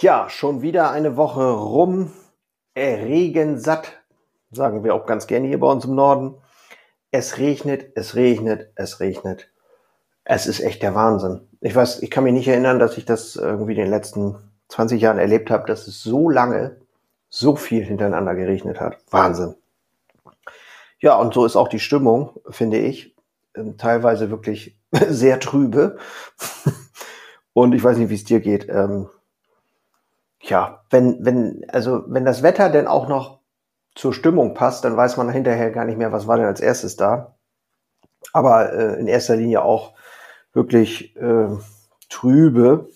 Ja, 0.00 0.30
schon 0.30 0.62
wieder 0.62 0.90
eine 0.92 1.18
Woche 1.18 1.50
rum. 1.50 2.10
Regensatt, 2.74 4.00
sagen 4.50 4.82
wir 4.82 4.94
auch 4.94 5.04
ganz 5.04 5.26
gerne 5.26 5.46
hier 5.46 5.60
bei 5.60 5.66
uns 5.66 5.84
im 5.84 5.94
Norden. 5.94 6.36
Es 7.10 7.36
regnet, 7.36 7.92
es 7.96 8.14
regnet, 8.14 8.72
es 8.76 9.00
regnet. 9.00 9.50
Es 10.24 10.46
ist 10.46 10.60
echt 10.60 10.82
der 10.82 10.94
Wahnsinn. 10.94 11.46
Ich 11.60 11.76
weiß, 11.76 12.00
ich 12.00 12.10
kann 12.10 12.24
mich 12.24 12.32
nicht 12.32 12.48
erinnern, 12.48 12.78
dass 12.78 12.96
ich 12.96 13.04
das 13.04 13.36
irgendwie 13.36 13.72
in 13.72 13.78
den 13.80 13.90
letzten 13.90 14.36
20 14.68 15.02
Jahren 15.02 15.18
erlebt 15.18 15.50
habe, 15.50 15.66
dass 15.66 15.86
es 15.86 16.02
so 16.02 16.30
lange 16.30 16.78
so 17.28 17.54
viel 17.54 17.84
hintereinander 17.84 18.34
geregnet 18.34 18.80
hat. 18.80 18.96
Wahnsinn. 19.10 19.54
Ja, 21.00 21.16
und 21.16 21.34
so 21.34 21.44
ist 21.44 21.56
auch 21.56 21.68
die 21.68 21.78
Stimmung, 21.78 22.40
finde 22.48 22.78
ich, 22.78 23.14
ähm, 23.54 23.76
teilweise 23.76 24.30
wirklich 24.30 24.78
sehr 25.08 25.40
trübe. 25.40 25.98
und 27.52 27.74
ich 27.74 27.84
weiß 27.84 27.98
nicht, 27.98 28.08
wie 28.08 28.14
es 28.14 28.24
dir 28.24 28.40
geht. 28.40 28.66
Ähm, 28.70 29.10
ja, 30.50 30.84
wenn, 30.90 31.24
wenn, 31.24 31.64
also 31.70 32.04
wenn 32.06 32.24
das 32.24 32.42
Wetter 32.42 32.68
denn 32.68 32.86
auch 32.86 33.08
noch 33.08 33.40
zur 33.94 34.12
Stimmung 34.12 34.54
passt, 34.54 34.84
dann 34.84 34.96
weiß 34.96 35.16
man 35.16 35.30
hinterher 35.30 35.70
gar 35.70 35.84
nicht 35.84 35.98
mehr, 35.98 36.12
was 36.12 36.26
war 36.26 36.36
denn 36.36 36.46
als 36.46 36.60
erstes 36.60 36.96
da. 36.96 37.36
Aber 38.32 38.72
äh, 38.72 39.00
in 39.00 39.08
erster 39.08 39.36
Linie 39.36 39.62
auch 39.62 39.94
wirklich 40.52 41.16
äh, 41.16 41.48
trübe, 42.08 42.88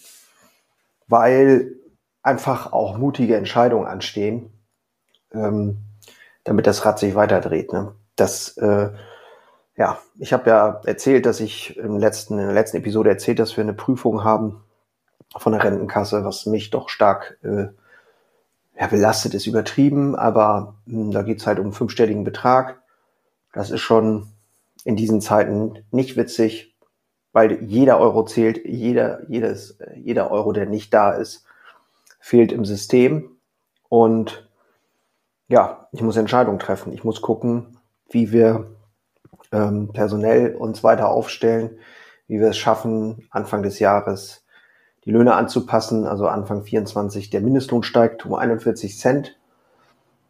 weil 1.08 1.76
einfach 2.22 2.72
auch 2.72 2.98
mutige 2.98 3.36
Entscheidungen 3.36 3.86
anstehen, 3.86 4.52
ähm, 5.32 5.78
damit 6.44 6.66
das 6.66 6.84
Rad 6.84 6.98
sich 6.98 7.14
weiterdreht. 7.14 7.72
Ne? 7.72 7.94
Das, 8.16 8.56
äh, 8.56 8.90
ja, 9.76 9.98
ich 10.18 10.32
habe 10.32 10.50
ja 10.50 10.80
erzählt, 10.84 11.26
dass 11.26 11.40
ich 11.40 11.76
im 11.76 11.98
letzten, 11.98 12.38
in 12.38 12.46
der 12.46 12.54
letzten 12.54 12.78
Episode 12.78 13.10
erzählt, 13.10 13.38
dass 13.38 13.56
wir 13.56 13.64
eine 13.64 13.74
Prüfung 13.74 14.24
haben 14.24 14.63
von 15.36 15.52
der 15.52 15.64
Rentenkasse, 15.64 16.24
was 16.24 16.46
mich 16.46 16.70
doch 16.70 16.88
stark 16.88 17.38
äh, 17.42 17.66
ja, 18.78 18.86
belastet, 18.88 19.34
ist 19.34 19.46
übertrieben, 19.46 20.16
aber 20.16 20.76
mh, 20.86 21.04
hm, 21.04 21.10
da 21.12 21.22
geht's 21.22 21.46
halt 21.46 21.58
um 21.58 21.72
fünfstelligen 21.72 22.24
Betrag. 22.24 22.82
Das 23.52 23.70
ist 23.70 23.80
schon 23.80 24.28
in 24.84 24.96
diesen 24.96 25.20
Zeiten 25.20 25.84
nicht 25.90 26.16
witzig, 26.16 26.74
weil 27.32 27.62
jeder 27.62 27.98
Euro 27.98 28.24
zählt, 28.24 28.64
jeder, 28.64 29.28
jedes, 29.28 29.78
jeder 29.96 30.30
Euro, 30.30 30.52
der 30.52 30.66
nicht 30.66 30.92
da 30.92 31.12
ist, 31.12 31.44
fehlt 32.20 32.52
im 32.52 32.64
System. 32.64 33.36
Und 33.88 34.48
ja, 35.48 35.88
ich 35.92 36.02
muss 36.02 36.16
Entscheidungen 36.16 36.58
treffen. 36.58 36.92
Ich 36.92 37.04
muss 37.04 37.22
gucken, 37.22 37.78
wie 38.10 38.32
wir 38.32 38.76
ähm, 39.52 39.90
personell 39.92 40.54
uns 40.54 40.82
weiter 40.84 41.08
aufstellen, 41.08 41.78
wie 42.26 42.40
wir 42.40 42.48
es 42.48 42.58
schaffen, 42.58 43.26
Anfang 43.30 43.62
des 43.62 43.78
Jahres 43.78 44.43
die 45.04 45.10
Löhne 45.10 45.34
anzupassen. 45.34 46.06
Also 46.06 46.26
Anfang 46.26 46.64
24 46.64 47.30
der 47.30 47.40
Mindestlohn 47.40 47.82
steigt 47.82 48.24
um 48.26 48.34
41 48.34 48.98
Cent. 48.98 49.36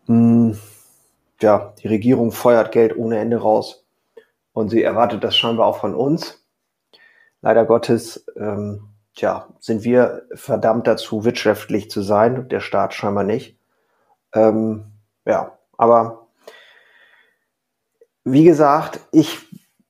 Hm, 0.07 0.59
ja, 1.41 1.75
die 1.83 1.89
Regierung 1.89 2.33
feuert 2.33 2.73
Geld 2.73 2.97
ohne 2.97 3.19
Ende 3.19 3.39
raus 3.39 3.85
und 4.53 4.71
sie 4.71 4.83
erwartet 4.83 5.25
das 5.25 5.37
scheinbar 5.37 5.67
auch 5.67 5.79
von 5.79 5.95
uns. 5.95 6.45
Leider 7.43 7.67
Gottes, 7.67 8.25
ähm, 8.37 8.89
tja, 9.15 9.49
sind 9.61 9.85
wir 9.85 10.27
verdammt 10.35 10.87
dazu, 10.87 11.25
wirtschaftlich 11.25 11.91
zu 11.91 12.03
sein, 12.03 12.49
der 12.49 12.61
Staat 12.61 12.95
scheinbar 12.95 13.25
nicht. 13.25 13.59
Ähm, 14.33 14.93
ja, 15.27 15.59
aber 15.77 16.29
wie 18.25 18.45
gesagt, 18.45 19.01
ich 19.13 19.39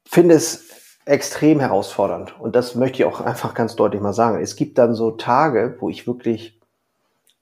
finde 0.05 0.35
es 0.35 0.69
extrem 1.07 1.61
herausfordernd. 1.61 2.39
Und 2.41 2.57
das 2.57 2.75
möchte 2.75 3.03
ich 3.03 3.05
auch 3.05 3.21
einfach 3.21 3.55
ganz 3.55 3.77
deutlich 3.77 4.01
mal 4.01 4.13
sagen. 4.13 4.41
Es 4.41 4.57
gibt 4.57 4.79
dann 4.79 4.95
so 4.95 5.11
Tage, 5.11 5.77
wo 5.81 5.89
ich 5.89 6.07
wirklich 6.07 6.59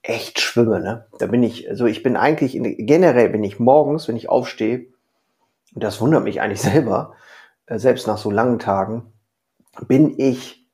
echt 0.01 0.41
schwimme. 0.41 0.81
Ne? 0.81 1.05
Da 1.17 1.27
bin 1.27 1.43
ich, 1.43 1.69
also 1.69 1.85
ich 1.85 2.03
bin 2.03 2.17
eigentlich, 2.17 2.55
in, 2.55 2.85
generell 2.85 3.29
bin 3.29 3.43
ich 3.43 3.59
morgens, 3.59 4.07
wenn 4.07 4.17
ich 4.17 4.29
aufstehe, 4.29 4.87
und 5.73 5.83
das 5.83 6.01
wundert 6.01 6.23
mich 6.23 6.41
eigentlich 6.41 6.61
selber, 6.73 7.13
äh, 7.65 7.79
selbst 7.79 8.07
nach 8.07 8.17
so 8.17 8.29
langen 8.29 8.59
Tagen, 8.59 9.13
bin 9.87 10.19
ich 10.19 10.67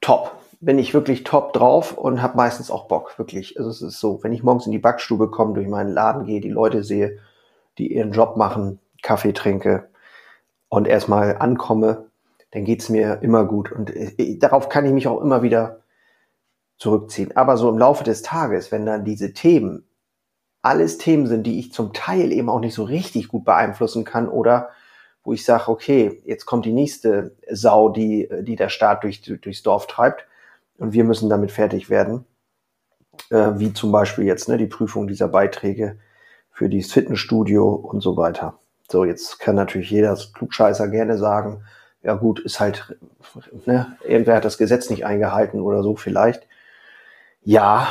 top. 0.00 0.32
Bin 0.60 0.78
ich 0.78 0.92
wirklich 0.92 1.22
top 1.22 1.52
drauf 1.52 1.96
und 1.96 2.20
habe 2.20 2.36
meistens 2.36 2.70
auch 2.70 2.88
Bock, 2.88 3.16
wirklich. 3.18 3.56
Also 3.58 3.70
es 3.70 3.80
ist 3.80 4.00
so, 4.00 4.22
wenn 4.22 4.32
ich 4.32 4.42
morgens 4.42 4.66
in 4.66 4.72
die 4.72 4.78
Backstube 4.78 5.30
komme, 5.30 5.54
durch 5.54 5.68
meinen 5.68 5.92
Laden 5.92 6.24
gehe, 6.24 6.40
die 6.40 6.50
Leute 6.50 6.82
sehe, 6.82 7.18
die 7.78 7.94
ihren 7.94 8.10
Job 8.10 8.36
machen, 8.36 8.80
Kaffee 9.02 9.32
trinke 9.32 9.88
und 10.68 10.88
erstmal 10.88 11.38
ankomme, 11.38 12.07
dann 12.50 12.64
geht's 12.64 12.88
mir 12.88 13.20
immer 13.22 13.44
gut. 13.44 13.72
Und 13.72 13.94
äh, 13.94 14.38
darauf 14.38 14.68
kann 14.68 14.86
ich 14.86 14.92
mich 14.92 15.06
auch 15.08 15.20
immer 15.20 15.42
wieder 15.42 15.82
zurückziehen. 16.78 17.36
Aber 17.36 17.56
so 17.56 17.68
im 17.68 17.78
Laufe 17.78 18.04
des 18.04 18.22
Tages, 18.22 18.72
wenn 18.72 18.86
dann 18.86 19.04
diese 19.04 19.32
Themen 19.32 19.84
alles 20.62 20.98
Themen 20.98 21.26
sind, 21.26 21.46
die 21.46 21.58
ich 21.58 21.72
zum 21.72 21.92
Teil 21.92 22.32
eben 22.32 22.48
auch 22.48 22.60
nicht 22.60 22.74
so 22.74 22.84
richtig 22.84 23.28
gut 23.28 23.44
beeinflussen 23.44 24.04
kann 24.04 24.28
oder 24.28 24.70
wo 25.22 25.32
ich 25.32 25.44
sage, 25.44 25.68
okay, 25.68 26.22
jetzt 26.24 26.46
kommt 26.46 26.64
die 26.64 26.72
nächste 26.72 27.36
Sau, 27.50 27.90
die, 27.90 28.28
die 28.42 28.56
der 28.56 28.68
Staat 28.68 29.04
durch, 29.04 29.22
durchs 29.22 29.62
Dorf 29.62 29.86
treibt 29.86 30.26
und 30.78 30.92
wir 30.92 31.04
müssen 31.04 31.28
damit 31.28 31.52
fertig 31.52 31.90
werden. 31.90 32.24
Äh, 33.30 33.58
wie 33.58 33.72
zum 33.72 33.92
Beispiel 33.92 34.24
jetzt 34.24 34.48
ne, 34.48 34.56
die 34.56 34.66
Prüfung 34.66 35.06
dieser 35.06 35.28
Beiträge 35.28 35.98
für 36.50 36.68
dieses 36.68 36.92
Fitnessstudio 36.92 37.68
und 37.68 38.00
so 38.00 38.16
weiter. 38.16 38.58
So, 38.90 39.04
jetzt 39.04 39.38
kann 39.38 39.54
natürlich 39.54 39.90
jeder 39.90 40.16
Klugscheißer 40.34 40.88
gerne 40.88 41.18
sagen, 41.18 41.62
ja 42.02 42.14
gut, 42.14 42.40
ist 42.40 42.60
halt, 42.60 42.96
ne, 43.66 43.96
irgendwer 44.04 44.36
hat 44.36 44.44
das 44.44 44.58
Gesetz 44.58 44.90
nicht 44.90 45.04
eingehalten 45.04 45.60
oder 45.60 45.82
so 45.82 45.96
vielleicht. 45.96 46.46
Ja, 47.42 47.88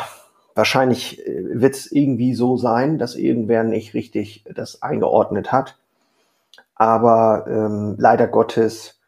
wahrscheinlich 0.56 1.26
äh, 1.26 1.62
wird 1.62 1.76
es 1.76 1.92
irgendwie 1.92 2.34
so 2.34 2.58
sein, 2.58 2.98
dass 2.98 3.16
irgendwer 3.16 3.64
nicht 3.64 3.94
richtig 3.94 4.44
das 4.54 4.82
eingeordnet 4.82 5.52
hat. 5.52 5.78
Aber 6.76 7.46
ähm, 7.48 7.96
leider 7.98 8.28
Gottes 8.28 9.00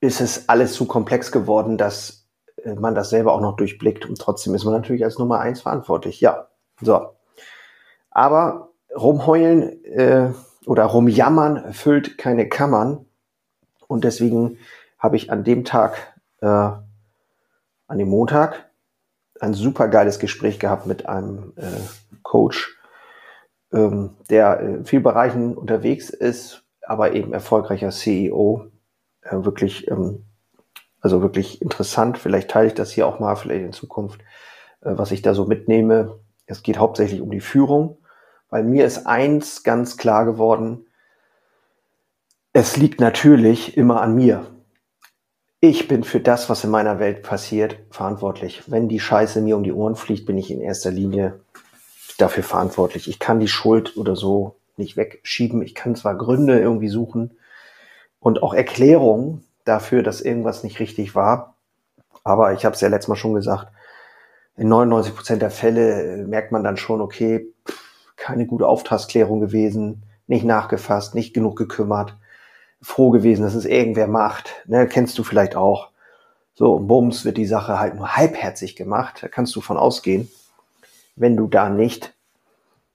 ist 0.00 0.20
es 0.20 0.48
alles 0.48 0.74
zu 0.74 0.86
komplex 0.86 1.32
geworden, 1.32 1.78
dass 1.78 2.26
äh, 2.64 2.74
man 2.74 2.94
das 2.94 3.10
selber 3.10 3.32
auch 3.32 3.40
noch 3.40 3.56
durchblickt. 3.56 4.06
Und 4.06 4.18
trotzdem 4.18 4.54
ist 4.54 4.64
man 4.64 4.74
natürlich 4.74 5.04
als 5.04 5.18
Nummer 5.18 5.40
eins 5.40 5.62
verantwortlich. 5.62 6.20
Ja, 6.20 6.48
so. 6.80 7.10
Aber 8.10 8.70
rumheulen 8.94 9.84
äh, 9.84 10.30
oder 10.66 10.84
rumjammern 10.84 11.72
füllt 11.72 12.18
keine 12.18 12.48
Kammern. 12.48 13.06
Und 13.88 14.04
deswegen 14.04 14.58
habe 14.98 15.16
ich 15.16 15.32
an 15.32 15.42
dem 15.42 15.64
Tag, 15.64 16.14
äh, 16.40 16.46
an 16.46 17.98
dem 17.98 18.08
Montag, 18.08 18.70
ein 19.40 19.54
super 19.54 19.88
geiles 19.88 20.18
Gespräch 20.18 20.60
gehabt 20.60 20.86
mit 20.86 21.06
einem 21.08 21.52
äh, 21.56 21.62
Coach, 22.22 22.76
ähm, 23.72 24.16
der 24.30 24.60
in 24.60 24.84
vielen 24.84 25.02
Bereichen 25.02 25.56
unterwegs 25.56 26.10
ist, 26.10 26.64
aber 26.82 27.12
eben 27.12 27.32
erfolgreicher 27.32 27.90
CEO. 27.90 28.66
Äh, 29.22 29.44
wirklich, 29.44 29.88
ähm, 29.90 30.24
also 31.00 31.22
wirklich 31.22 31.62
interessant. 31.62 32.18
Vielleicht 32.18 32.50
teile 32.50 32.68
ich 32.68 32.74
das 32.74 32.90
hier 32.90 33.06
auch 33.06 33.20
mal, 33.20 33.36
vielleicht 33.36 33.64
in 33.64 33.72
Zukunft, 33.72 34.20
äh, 34.82 34.92
was 34.96 35.12
ich 35.12 35.22
da 35.22 35.34
so 35.34 35.46
mitnehme. 35.46 36.18
Es 36.46 36.62
geht 36.62 36.78
hauptsächlich 36.78 37.20
um 37.20 37.30
die 37.30 37.40
Führung, 37.40 37.98
weil 38.50 38.64
mir 38.64 38.84
ist 38.84 39.06
eins 39.06 39.62
ganz 39.62 39.96
klar 39.96 40.24
geworden, 40.24 40.87
es 42.58 42.76
liegt 42.76 43.00
natürlich 43.00 43.76
immer 43.76 44.00
an 44.00 44.16
mir. 44.16 44.44
Ich 45.60 45.86
bin 45.86 46.02
für 46.02 46.18
das, 46.18 46.50
was 46.50 46.64
in 46.64 46.70
meiner 46.70 46.98
Welt 46.98 47.22
passiert, 47.22 47.76
verantwortlich. 47.90 48.64
Wenn 48.66 48.88
die 48.88 48.98
Scheiße 48.98 49.40
mir 49.42 49.56
um 49.56 49.62
die 49.62 49.72
Ohren 49.72 49.94
fliegt, 49.94 50.26
bin 50.26 50.36
ich 50.36 50.50
in 50.50 50.60
erster 50.60 50.90
Linie 50.90 51.38
dafür 52.16 52.42
verantwortlich. 52.42 53.06
Ich 53.06 53.20
kann 53.20 53.38
die 53.38 53.46
Schuld 53.46 53.96
oder 53.96 54.16
so 54.16 54.56
nicht 54.76 54.96
wegschieben. 54.96 55.62
Ich 55.62 55.76
kann 55.76 55.94
zwar 55.94 56.16
Gründe 56.16 56.58
irgendwie 56.58 56.88
suchen 56.88 57.38
und 58.18 58.42
auch 58.42 58.54
Erklärungen 58.54 59.44
dafür, 59.64 60.02
dass 60.02 60.20
irgendwas 60.20 60.64
nicht 60.64 60.80
richtig 60.80 61.14
war. 61.14 61.54
Aber 62.24 62.54
ich 62.54 62.64
habe 62.64 62.74
es 62.74 62.80
ja 62.80 62.88
letztes 62.88 63.06
Mal 63.06 63.14
schon 63.14 63.34
gesagt, 63.34 63.68
in 64.56 64.66
99 64.66 65.14
Prozent 65.14 65.42
der 65.42 65.52
Fälle 65.52 66.26
merkt 66.26 66.50
man 66.50 66.64
dann 66.64 66.76
schon, 66.76 67.02
okay, 67.02 67.54
keine 68.16 68.46
gute 68.46 68.66
Auftragsklärung 68.66 69.38
gewesen, 69.38 70.02
nicht 70.26 70.44
nachgefasst, 70.44 71.14
nicht 71.14 71.34
genug 71.34 71.54
gekümmert 71.54 72.16
froh 72.80 73.10
gewesen, 73.10 73.42
dass 73.42 73.54
es 73.54 73.64
irgendwer 73.64 74.06
macht. 74.06 74.50
Ne, 74.66 74.86
kennst 74.86 75.18
du 75.18 75.24
vielleicht 75.24 75.56
auch. 75.56 75.90
So, 76.54 76.78
bums 76.78 77.24
wird 77.24 77.36
die 77.36 77.46
Sache 77.46 77.78
halt 77.78 77.94
nur 77.94 78.16
halbherzig 78.16 78.76
gemacht. 78.76 79.22
Da 79.22 79.28
kannst 79.28 79.54
du 79.54 79.60
von 79.60 79.76
ausgehen, 79.76 80.30
wenn 81.14 81.36
du 81.36 81.46
da 81.46 81.68
nicht 81.68 82.14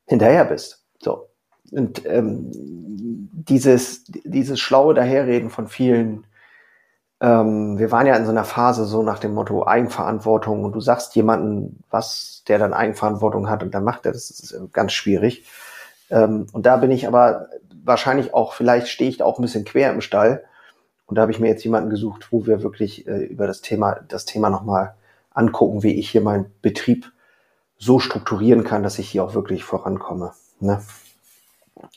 hinterher 0.06 0.46
bist. 0.46 0.84
So. 1.00 1.30
Und 1.72 2.06
ähm, 2.06 2.52
dieses, 2.52 4.04
dieses 4.06 4.60
schlaue 4.60 4.94
Daherreden 4.94 5.50
von 5.50 5.68
vielen, 5.68 6.28
ähm, 7.22 7.78
wir 7.80 7.92
waren 7.92 8.06
ja 8.06 8.16
in 8.16 8.26
so 8.26 8.32
einer 8.32 8.44
Phase 8.44 8.86
so 8.86 9.02
nach 9.02 9.20
dem 9.20 9.34
Motto 9.34 9.66
Eigenverantwortung 9.66 10.66
und 10.66 10.74
du 10.74 10.82
sagst 10.82 11.16
jemanden, 11.16 11.84
was 11.90 12.44
der 12.48 12.60
dann 12.60 12.74
Eigenverantwortung 12.74 13.50
hat 13.50 13.64
und 13.64 13.74
dann 13.74 13.84
macht 13.84 14.06
er 14.06 14.12
das, 14.12 14.28
das 14.28 14.52
ist 14.52 14.74
ganz 14.74 14.92
schwierig. 14.92 15.48
Ähm, 16.14 16.46
und 16.54 16.66
da 16.66 16.78
bin 16.78 16.92
ich 16.92 17.08
aber 17.08 17.50
wahrscheinlich 17.84 18.34
auch, 18.34 18.54
vielleicht 18.54 18.88
stehe 18.88 19.10
ich 19.10 19.18
da 19.18 19.26
auch 19.26 19.40
ein 19.40 19.42
bisschen 19.42 19.66
quer 19.66 19.92
im 19.92 20.02
Stall. 20.02 20.44
Und 21.08 21.18
da 21.18 21.24
habe 21.24 21.32
ich 21.32 21.40
mir 21.40 21.48
jetzt 21.48 21.64
jemanden 21.64 21.90
gesucht, 21.90 22.32
wo 22.32 22.46
wir 22.46 22.64
wirklich 22.64 23.08
äh, 23.08 23.24
über 23.26 23.48
das 23.48 23.62
Thema, 23.62 24.00
das 24.08 24.26
Thema 24.26 24.50
nochmal 24.50 24.94
angucken, 25.32 25.84
wie 25.84 25.96
ich 25.96 26.10
hier 26.10 26.22
meinen 26.22 26.46
Betrieb 26.62 27.12
so 27.78 28.00
strukturieren 28.00 28.64
kann, 28.64 28.84
dass 28.84 29.00
ich 29.00 29.10
hier 29.10 29.24
auch 29.24 29.34
wirklich 29.34 29.64
vorankomme. 29.64 30.34
Ne? 30.60 30.82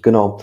Genau. 0.03 0.39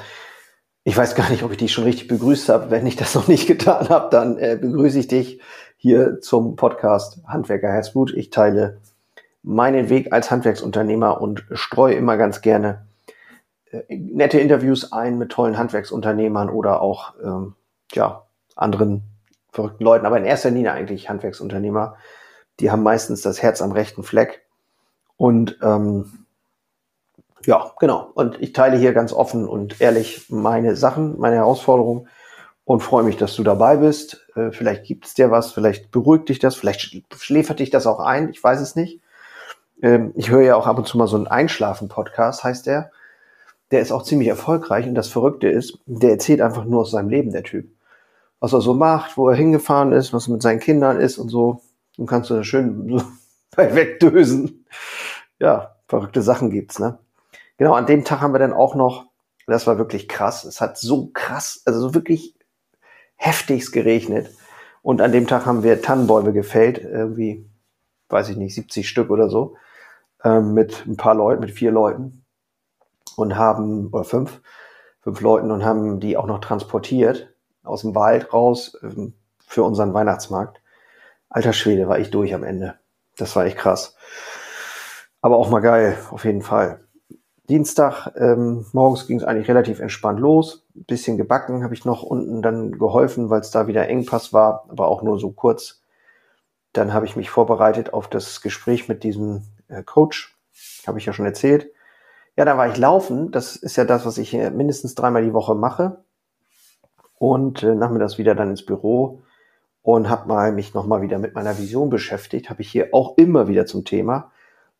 Ich 0.86 0.96
weiß 0.96 1.16
gar 1.16 1.30
nicht, 1.30 1.44
ob 1.44 1.52
ich 1.52 1.58
dich 1.58 1.74
schon 1.74 1.86
richtig 1.86 2.08
begrüßt 2.08 2.50
habe. 2.50 2.70
Wenn 2.70 2.86
ich 2.86 2.96
das 2.96 3.16
noch 3.16 3.28
nicht 3.28 3.48
getan 3.48 3.90
habe, 3.90 4.10
dann 4.12 4.38
äh, 4.38 4.58
begrüße 4.62 5.00
ich 5.00 5.08
dich 5.08 5.42
hier 5.78 6.22
zum 6.22 6.56
Podcast 6.56 7.22
Handwerker 7.28 7.70
Herzblut. 7.70 8.14
Ich 8.14 8.30
teile 8.30 8.78
meinen 9.42 9.90
Weg 9.90 10.14
als 10.14 10.30
Handwerksunternehmer 10.30 11.20
und 11.20 11.44
streue 11.52 11.96
immer 11.96 12.18
ganz 12.18 12.42
gerne 12.42 12.86
nette 13.90 14.40
Interviews 14.40 14.92
ein 14.92 15.18
mit 15.18 15.32
tollen 15.32 15.58
Handwerksunternehmern 15.58 16.50
oder 16.50 16.82
auch 16.82 17.14
ähm, 17.24 17.56
ja, 17.92 18.24
anderen 18.56 19.04
verrückten 19.52 19.84
Leuten, 19.84 20.06
aber 20.06 20.18
in 20.18 20.26
erster 20.26 20.50
Linie 20.50 20.72
eigentlich 20.72 21.10
Handwerksunternehmer. 21.10 21.98
Die 22.60 22.72
haben 22.72 22.84
meistens 22.84 23.22
das 23.22 23.42
Herz 23.42 23.62
am 23.62 23.72
rechten 23.72 24.04
Fleck. 24.04 24.46
Und 25.18 25.58
ähm, 25.62 26.26
ja, 27.46 27.72
genau. 27.80 28.10
Und 28.14 28.42
ich 28.42 28.54
teile 28.54 28.78
hier 28.78 28.94
ganz 28.94 29.14
offen 29.14 29.48
und 29.48 29.82
ehrlich 29.82 30.30
meine 30.30 30.76
Sachen, 30.76 31.20
meine 31.20 31.36
Herausforderungen 31.38 32.08
und 32.66 32.82
freue 32.82 33.04
mich, 33.04 33.18
dass 33.18 33.36
du 33.36 33.44
dabei 33.44 33.78
bist. 33.78 34.26
Äh, 34.36 34.52
vielleicht 34.52 34.86
gibt 34.86 35.06
es 35.06 35.14
dir 35.14 35.32
was, 35.32 35.52
vielleicht 35.52 35.92
beruhigt 35.92 36.30
dich 36.30 36.40
das, 36.40 36.56
vielleicht 36.56 37.06
schläfert 37.16 37.60
dich 37.60 37.70
das 37.70 37.88
auch 37.88 38.00
ein, 38.00 38.30
ich 38.30 38.44
weiß 38.44 38.62
es 38.62 38.76
nicht. 38.76 39.02
Ähm, 39.82 40.14
ich 40.16 40.30
höre 40.30 40.42
ja 40.42 40.56
auch 40.56 40.68
ab 40.68 40.78
und 40.78 40.88
zu 40.88 40.98
mal 40.98 41.08
so 41.08 41.18
einen 41.18 41.28
Einschlafen-Podcast, 41.28 42.44
heißt 42.44 42.68
der. 42.68 42.92
Der 43.74 43.82
ist 43.82 43.92
auch 43.92 44.04
ziemlich 44.04 44.28
erfolgreich 44.28 44.86
und 44.86 44.94
das 44.94 45.08
Verrückte 45.08 45.50
ist, 45.50 45.80
der 45.88 46.12
erzählt 46.12 46.42
einfach 46.42 46.64
nur 46.64 46.82
aus 46.82 46.92
seinem 46.92 47.10
Leben, 47.10 47.32
der 47.32 47.42
Typ. 47.42 47.72
Was 48.40 48.54
er 48.54 48.62
so 48.62 48.76
macht, 48.76 49.18
wo 49.18 49.28
er 49.30 49.36
hingefahren 49.36 49.94
ist, 49.94 50.14
was 50.14 50.28
er 50.28 50.34
mit 50.34 50.44
seinen 50.44 50.60
Kindern 50.60 51.00
ist 51.00 51.18
und 51.18 51.30
so. 51.30 51.64
Und 51.98 52.06
kannst 52.06 52.30
du 52.30 52.36
da 52.36 52.44
schön 52.44 52.88
so 52.88 53.04
wegdösen. 53.58 54.68
Ja, 55.40 55.76
verrückte 55.88 56.22
Sachen 56.22 56.52
gibt's, 56.52 56.78
ne? 56.78 57.00
Genau, 57.58 57.74
an 57.74 57.88
dem 57.88 58.06
Tag 58.06 58.22
haben 58.22 58.36
wir 58.36 58.40
dann 58.40 58.54
auch 58.54 58.76
noch, 58.76 59.08
das 59.48 59.66
war 59.66 59.80
wirklich 59.80 60.08
krass, 60.08 60.44
es 60.44 60.62
hat 60.62 60.78
so 60.78 61.10
krass, 61.12 61.64
also 61.66 61.80
so 61.80 61.96
wirklich 61.96 62.36
heftigst 63.16 63.74
geregnet. 63.74 64.30
Und 64.84 65.02
an 65.02 65.12
dem 65.12 65.26
Tag 65.26 65.48
haben 65.48 65.64
wir 65.64 65.82
Tannenbäume 65.82 66.32
gefällt, 66.32 66.78
irgendwie, 66.78 67.50
weiß 68.10 68.30
ich 68.30 68.38
nicht, 68.38 68.54
70 68.54 68.88
Stück 68.88 69.10
oder 69.10 69.30
so, 69.30 69.56
ähm, 70.24 70.54
mit 70.54 70.86
ein 70.86 70.96
paar 70.96 71.16
Leuten, 71.16 71.42
mit 71.42 71.50
vier 71.50 71.72
Leuten 71.72 72.23
und 73.18 73.36
haben, 73.38 73.88
oder 73.92 74.04
fünf, 74.04 74.42
fünf 75.02 75.22
Leuten 75.22 75.52
und 75.52 75.66
haben 75.66 76.00
die 76.00 76.18
auch 76.18 76.28
noch 76.28 76.40
transportiert 76.40 77.34
aus 77.64 77.82
dem 77.82 77.96
Wald 77.96 78.34
raus 78.34 78.78
ähm, 78.84 79.14
für 79.46 79.64
unseren 79.64 79.94
Weihnachtsmarkt. 79.94 80.62
Alter 81.30 81.54
Schwede, 81.54 81.88
war 81.88 82.00
ich 82.00 82.12
durch 82.12 82.34
am 82.34 82.44
Ende. 82.44 82.76
Das 83.18 83.36
war 83.36 83.46
echt 83.46 83.58
krass. 83.58 83.96
Aber 85.22 85.38
auch 85.38 85.50
mal 85.50 85.62
geil, 85.62 85.98
auf 86.12 86.26
jeden 86.26 86.42
Fall. 86.42 86.80
Dienstag 87.50 88.14
ähm, 88.16 88.66
morgens 88.72 89.06
ging 89.06 89.18
es 89.18 89.24
eigentlich 89.24 89.50
relativ 89.50 89.80
entspannt 89.80 90.20
los. 90.20 90.66
Ein 90.76 90.86
bisschen 90.86 91.18
gebacken 91.18 91.64
habe 91.64 91.74
ich 91.74 91.84
noch 91.84 92.02
unten 92.04 92.42
dann 92.42 92.72
geholfen, 92.72 93.30
weil 93.30 93.42
es 93.42 93.52
da 93.52 93.68
wieder 93.68 93.88
Engpass 93.90 94.32
war, 94.32 94.66
aber 94.70 94.88
auch 94.88 95.04
nur 95.04 95.20
so 95.20 95.32
kurz. 95.32 95.82
Dann 96.72 96.94
habe 96.94 97.06
ich 97.06 97.16
mich 97.16 97.30
vorbereitet 97.30 97.94
auf 97.94 98.08
das 98.08 98.42
Gespräch 98.42 98.88
mit 98.88 99.04
diesem 99.04 99.44
äh, 99.68 99.84
Coach. 99.84 100.38
Habe 100.88 101.00
ich 101.00 101.06
ja 101.06 101.14
schon 101.14 101.26
erzählt. 101.26 101.73
Ja, 102.36 102.46
da 102.46 102.58
war 102.58 102.68
ich 102.68 102.78
laufen. 102.78 103.32
Das 103.32 103.56
ist 103.56 103.76
ja 103.76 103.86
das, 103.86 104.06
was 104.06 104.18
ich 104.18 104.34
mindestens 104.34 104.96
dreimal 104.96 105.24
die 105.24 105.34
Woche 105.34 105.56
mache. 105.56 106.04
Und 107.20 107.64
äh, 107.64 107.76
nachmittags 107.76 108.18
wieder 108.18 108.36
dann 108.36 108.50
ins 108.50 108.66
Büro 108.66 109.22
und 109.82 110.10
habe 110.10 110.28
mal 110.28 110.52
mich 110.52 110.74
nochmal 110.74 111.02
wieder 111.02 111.20
mit 111.20 111.36
meiner 111.36 111.58
Vision 111.58 111.90
beschäftigt. 111.90 112.50
Habe 112.50 112.62
ich 112.62 112.72
hier 112.72 112.90
auch 112.92 113.18
immer 113.18 113.48
wieder 113.48 113.66
zum 113.66 113.86
Thema. 113.86 114.32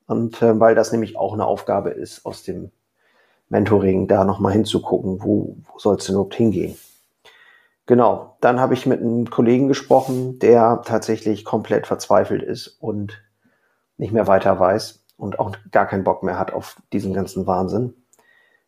Und 0.08 0.42
äh, 0.42 0.60
weil 0.60 0.76
das 0.76 0.92
nämlich 0.92 1.16
auch 1.18 1.34
eine 1.34 1.46
Aufgabe 1.46 1.92
ist 1.92 2.26
aus 2.26 2.44
dem 2.44 2.72
Mentoring, 3.50 4.08
da 4.08 4.24
nochmal 4.26 4.54
hinzugucken, 4.54 5.24
wo, 5.24 5.56
wo 5.72 5.80
soll 5.80 5.98
es 5.98 6.06
denn 6.06 6.16
überhaupt 6.16 6.36
hingehen. 6.36 6.76
Genau, 7.86 8.38
dann 8.42 8.60
habe 8.60 8.74
ich 8.74 8.86
mit 8.86 9.02
einem 9.02 9.30
Kollegen 9.30 9.68
gesprochen, 9.68 10.40
der 10.40 10.82
tatsächlich 10.86 11.46
komplett 11.46 11.86
verzweifelt 11.86 12.42
ist 12.42 12.68
und 12.80 13.22
nicht 13.98 14.14
mehr 14.14 14.26
weiter 14.26 14.60
weiß 14.60 15.03
und 15.18 15.40
auch 15.40 15.56
gar 15.72 15.86
keinen 15.86 16.04
Bock 16.04 16.24
mehr 16.24 16.38
hat 16.38 16.54
auf 16.54 16.78
diesen 16.92 17.14
ganzen 17.14 17.48
Wahnsinn. 17.48 17.94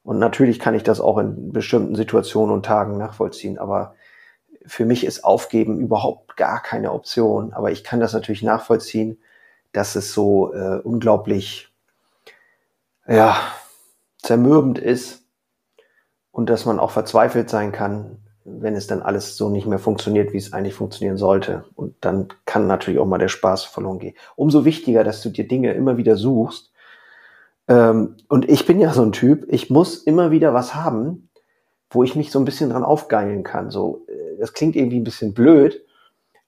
Und 0.03 0.19
natürlich 0.19 0.59
kann 0.59 0.75
ich 0.75 0.83
das 0.83 1.01
auch 1.01 1.18
in 1.18 1.51
bestimmten 1.51 1.95
Situationen 1.95 2.53
und 2.53 2.65
Tagen 2.65 2.97
nachvollziehen, 2.97 3.57
aber 3.57 3.95
für 4.68 4.86
mich 4.86 5.06
ist 5.06 5.24
Aufgeben 5.24 5.80
überhaupt 5.80 6.38
gar 6.38 6.62
keine 6.62 6.92
Option. 6.92 7.53
Aber 7.53 7.71
ich 7.71 7.83
kann 7.83 8.00
das 8.00 8.13
natürlich 8.13 8.44
nachvollziehen, 8.44 9.19
dass 9.71 9.95
es 9.95 10.13
so 10.13 10.53
äh, 10.53 10.80
unglaublich, 10.80 11.74
ja, 13.07 13.38
zermürbend 14.21 14.80
ist 14.80 15.24
und 16.31 16.50
dass 16.50 16.65
man 16.65 16.80
auch 16.80 16.92
verzweifelt 16.92 17.50
sein 17.50 17.71
kann, 17.71 18.25
wenn 18.45 18.75
es 18.75 18.86
dann 18.86 19.01
alles 19.01 19.36
so 19.36 19.50
nicht 19.50 19.65
mehr 19.65 19.80
funktioniert, 19.80 20.31
wie 20.31 20.38
es 20.38 20.53
eigentlich 20.53 20.75
funktionieren 20.75 21.18
sollte. 21.18 21.65
Und 21.74 21.95
dann 22.01 22.27
kann 22.45 22.68
natürlich 22.68 23.00
auch 23.00 23.07
mal 23.07 23.18
der 23.18 23.27
Spaß 23.27 23.65
verloren 23.65 23.97
gehen. 23.97 24.15
Umso 24.36 24.65
wichtiger, 24.65 25.03
dass 25.03 25.21
du 25.21 25.30
dir 25.30 25.47
Dinge 25.47 25.74
immer 25.74 25.97
wieder 25.97 26.15
suchst. 26.15 26.71
Ähm, 27.68 28.18
und 28.30 28.47
ich 28.47 28.68
bin 28.68 28.80
ja 28.80 28.94
so 28.94 29.01
ein 29.01 29.12
Typ, 29.12 29.45
ich 29.50 29.71
muss 29.71 29.97
immer 29.97 30.30
wieder 30.30 30.53
was 30.53 30.75
haben, 30.75 31.30
wo 31.89 32.03
ich 32.03 32.15
mich 32.15 32.31
so 32.31 32.38
ein 32.38 32.45
bisschen 32.45 32.69
dran 32.69 32.83
aufgeilen 32.83 33.44
kann. 33.44 33.71
So, 33.71 34.06
äh, 34.07 34.39
das 34.39 34.53
klingt 34.53 34.75
irgendwie 34.75 35.00
ein 35.00 35.03
bisschen 35.03 35.33
blöd, 35.33 35.83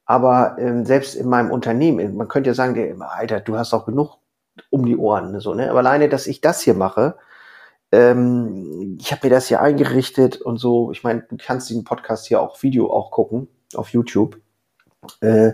aber 0.06 0.58
ähm, 0.60 0.86
selbst 0.86 1.16
in 1.16 1.28
meinem 1.28 1.50
Unternehmen, 1.50 2.16
man 2.16 2.28
könnte 2.28 2.52
ja 2.52 2.54
sagen, 2.54 2.76
der, 2.76 2.96
Alter, 3.12 3.40
du 3.40 3.58
hast 3.58 3.74
auch 3.74 3.86
genug 3.86 4.18
um 4.70 4.86
die 4.86 4.98
Ohren, 4.98 5.40
so, 5.40 5.54
ne? 5.54 5.70
Aber 5.70 5.80
alleine, 5.80 6.10
dass 6.10 6.28
ich 6.28 6.42
das 6.42 6.62
hier 6.62 6.74
mache, 6.76 7.16
ähm, 7.92 8.98
ich 9.00 9.12
habe 9.12 9.28
mir 9.28 9.34
das 9.34 9.48
hier 9.48 9.62
eingerichtet 9.62 10.42
und 10.42 10.58
so. 10.58 10.92
Ich 10.92 11.04
meine, 11.04 11.22
du 11.30 11.38
kannst 11.38 11.70
diesen 11.70 11.84
Podcast 11.84 12.28
hier 12.28 12.42
auch 12.42 12.62
Video 12.64 12.92
auch 12.92 13.12
gucken 13.12 13.48
auf 13.76 13.90
YouTube. 13.90 14.40
Äh, 15.22 15.54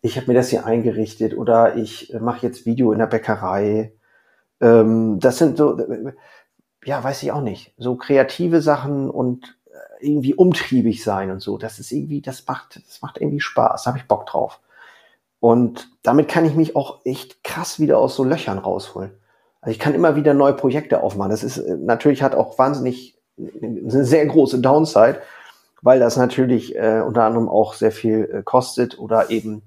ich 0.00 0.16
habe 0.16 0.28
mir 0.28 0.34
das 0.34 0.48
hier 0.48 0.64
eingerichtet 0.64 1.36
oder 1.36 1.76
ich 1.76 2.14
mache 2.20 2.46
jetzt 2.46 2.66
Video 2.66 2.92
in 2.92 2.98
der 2.98 3.06
Bäckerei. 3.06 3.92
Ähm, 4.60 5.18
das 5.20 5.38
sind 5.38 5.58
so, 5.58 5.78
ja, 6.84 7.02
weiß 7.02 7.22
ich 7.22 7.32
auch 7.32 7.42
nicht, 7.42 7.74
so 7.76 7.96
kreative 7.96 8.62
Sachen 8.62 9.10
und 9.10 9.58
irgendwie 10.00 10.34
umtriebig 10.34 11.02
sein 11.02 11.30
und 11.30 11.40
so. 11.40 11.58
Das 11.58 11.78
ist 11.78 11.92
irgendwie, 11.92 12.20
das 12.20 12.46
macht, 12.46 12.80
das 12.86 13.02
macht 13.02 13.18
irgendwie 13.18 13.40
Spaß. 13.40 13.84
Da 13.84 13.88
habe 13.88 13.98
ich 13.98 14.08
Bock 14.08 14.26
drauf. 14.26 14.60
Und 15.40 15.88
damit 16.02 16.28
kann 16.28 16.44
ich 16.44 16.54
mich 16.54 16.76
auch 16.76 17.00
echt 17.04 17.44
krass 17.44 17.78
wieder 17.78 17.98
aus 17.98 18.16
so 18.16 18.24
Löchern 18.24 18.58
rausholen. 18.58 19.12
Also 19.60 19.72
ich 19.72 19.78
kann 19.78 19.94
immer 19.94 20.16
wieder 20.16 20.34
neue 20.34 20.54
Projekte 20.54 21.02
aufmachen. 21.02 21.30
Das 21.30 21.42
ist 21.42 21.58
natürlich 21.66 22.22
hat 22.22 22.34
auch 22.34 22.58
wahnsinnig 22.58 23.18
eine 23.36 24.04
sehr 24.04 24.26
große 24.26 24.60
Downside, 24.60 25.20
weil 25.82 26.00
das 26.00 26.16
natürlich 26.16 26.76
äh, 26.76 27.02
unter 27.06 27.24
anderem 27.24 27.48
auch 27.48 27.74
sehr 27.74 27.92
viel 27.92 28.30
äh, 28.32 28.42
kostet 28.42 28.98
oder 28.98 29.30
eben 29.30 29.62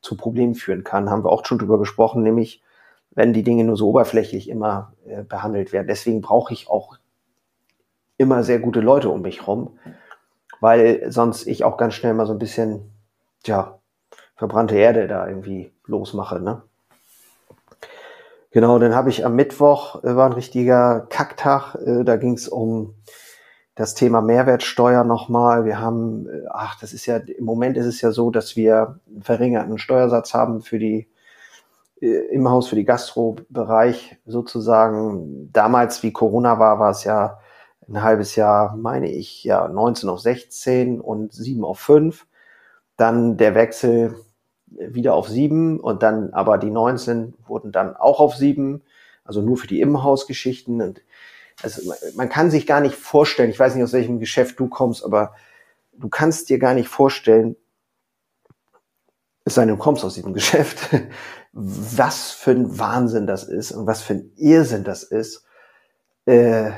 zu 0.00 0.16
Problemen 0.16 0.54
führen 0.54 0.84
kann. 0.84 1.10
Haben 1.10 1.24
wir 1.24 1.30
auch 1.30 1.44
schon 1.44 1.58
drüber 1.58 1.78
gesprochen, 1.78 2.22
nämlich 2.22 2.62
wenn 3.10 3.32
die 3.32 3.42
Dinge 3.42 3.64
nur 3.64 3.76
so 3.76 3.88
oberflächlich 3.88 4.48
immer 4.48 4.92
äh, 5.06 5.22
behandelt 5.22 5.72
werden. 5.72 5.88
Deswegen 5.88 6.20
brauche 6.20 6.52
ich 6.52 6.68
auch 6.68 6.98
immer 8.18 8.44
sehr 8.44 8.58
gute 8.58 8.80
Leute 8.80 9.10
um 9.10 9.22
mich 9.22 9.46
rum, 9.46 9.78
weil 10.60 11.10
sonst 11.10 11.46
ich 11.46 11.64
auch 11.64 11.76
ganz 11.76 11.94
schnell 11.94 12.14
mal 12.14 12.26
so 12.26 12.32
ein 12.32 12.38
bisschen, 12.38 12.90
ja, 13.44 13.78
verbrannte 14.36 14.76
Erde 14.76 15.08
da 15.08 15.26
irgendwie 15.26 15.72
losmache, 15.86 16.40
ne? 16.40 16.62
Genau, 18.56 18.78
dann 18.78 18.94
habe 18.94 19.10
ich 19.10 19.22
am 19.22 19.34
Mittwoch, 19.34 20.02
äh, 20.02 20.16
war 20.16 20.24
ein 20.24 20.32
richtiger 20.32 21.06
Kacktag, 21.10 21.74
äh, 21.74 22.04
da 22.04 22.16
ging 22.16 22.32
es 22.32 22.48
um 22.48 22.94
das 23.74 23.92
Thema 23.92 24.22
Mehrwertsteuer 24.22 25.04
nochmal. 25.04 25.66
Wir 25.66 25.78
haben, 25.78 26.26
äh, 26.26 26.46
ach, 26.48 26.80
das 26.80 26.94
ist 26.94 27.04
ja, 27.04 27.18
im 27.18 27.44
Moment 27.44 27.76
ist 27.76 27.84
es 27.84 28.00
ja 28.00 28.12
so, 28.12 28.30
dass 28.30 28.56
wir 28.56 28.98
einen 29.10 29.22
verringerten 29.22 29.76
Steuersatz 29.76 30.32
haben 30.32 30.62
für 30.62 30.78
die, 30.78 31.06
im 32.00 32.48
Haus 32.48 32.68
für 32.68 32.76
die 32.76 32.86
Gastrobereich 32.86 34.16
sozusagen. 34.24 35.52
Damals, 35.52 36.02
wie 36.02 36.14
Corona 36.14 36.58
war, 36.58 36.78
war 36.78 36.92
es 36.92 37.04
ja 37.04 37.38
ein 37.86 38.02
halbes 38.02 38.36
Jahr, 38.36 38.74
meine 38.74 39.12
ich, 39.12 39.44
ja, 39.44 39.68
19 39.68 40.08
auf 40.08 40.20
16 40.20 41.02
und 41.02 41.34
7 41.34 41.62
auf 41.62 41.78
5. 41.78 42.26
Dann 42.96 43.36
der 43.36 43.54
Wechsel 43.54 44.14
wieder 44.78 45.14
auf 45.14 45.28
7 45.28 45.80
und 45.80 46.02
dann 46.02 46.32
aber 46.32 46.58
die 46.58 46.70
19 46.70 47.34
wurden 47.46 47.72
dann 47.72 47.96
auch 47.96 48.20
auf 48.20 48.36
7, 48.36 48.82
also 49.24 49.42
nur 49.42 49.56
für 49.56 49.66
die 49.66 49.80
Immenhausgeschichten. 49.80 50.80
Und 50.80 51.02
also 51.62 51.92
man 52.16 52.28
kann 52.28 52.50
sich 52.50 52.66
gar 52.66 52.80
nicht 52.80 52.94
vorstellen, 52.94 53.50
ich 53.50 53.58
weiß 53.58 53.74
nicht, 53.74 53.84
aus 53.84 53.92
welchem 53.92 54.18
Geschäft 54.18 54.58
du 54.60 54.68
kommst, 54.68 55.04
aber 55.04 55.34
du 55.92 56.08
kannst 56.08 56.48
dir 56.48 56.58
gar 56.58 56.74
nicht 56.74 56.88
vorstellen, 56.88 57.56
es 59.44 59.54
sei 59.54 59.62
denn, 59.62 59.76
du 59.76 59.76
kommst 59.76 60.04
aus 60.04 60.14
diesem 60.14 60.34
Geschäft, 60.34 60.88
was 61.52 62.32
für 62.32 62.50
ein 62.50 62.78
Wahnsinn 62.78 63.26
das 63.26 63.44
ist 63.44 63.72
und 63.72 63.86
was 63.86 64.02
für 64.02 64.14
ein 64.14 64.32
Irrsinn 64.36 64.84
das 64.84 65.04
ist, 65.04 65.44
äh, 66.26 66.72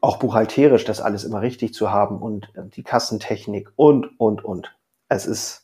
auch 0.00 0.16
buchhalterisch 0.16 0.84
das 0.84 1.02
alles 1.02 1.24
immer 1.24 1.42
richtig 1.42 1.74
zu 1.74 1.90
haben 1.90 2.20
und 2.20 2.50
äh, 2.54 2.64
die 2.64 2.82
Kassentechnik 2.82 3.70
und, 3.76 4.18
und, 4.18 4.42
und. 4.42 4.74
Es 5.08 5.26
ist 5.26 5.63